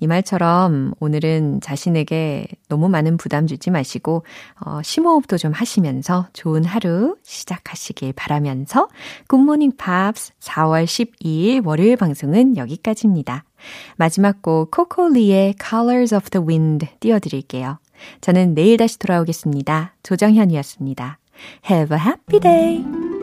이 0.00 0.06
말처럼 0.06 0.94
오늘은 1.00 1.60
자신에게 1.60 2.46
너무 2.68 2.88
많은 2.88 3.16
부담 3.16 3.46
주지 3.46 3.70
마시고, 3.70 4.24
어, 4.64 4.80
심호흡도 4.82 5.38
좀 5.38 5.52
하시면서 5.52 6.28
좋은 6.32 6.64
하루 6.64 7.16
시작하시길 7.22 8.12
바라면서, 8.14 8.88
굿모닝 9.28 9.72
팝스 9.76 10.32
4월 10.40 10.84
12일 10.84 11.66
월요일 11.66 11.96
방송은 11.96 12.56
여기까지입니다. 12.56 13.44
마지막 13.96 14.42
곡 14.42 14.70
코코리의 14.70 15.54
Colors 15.62 16.14
of 16.14 16.30
the 16.30 16.46
Wind 16.46 16.86
띄워드릴게요. 17.00 17.78
저는 18.20 18.54
내일 18.54 18.76
다시 18.76 18.98
돌아오겠습니다. 18.98 19.94
조정현이었습니다. 20.02 21.18
Have 21.70 21.96
a 21.96 22.02
happy 22.02 22.40
day! 22.40 23.13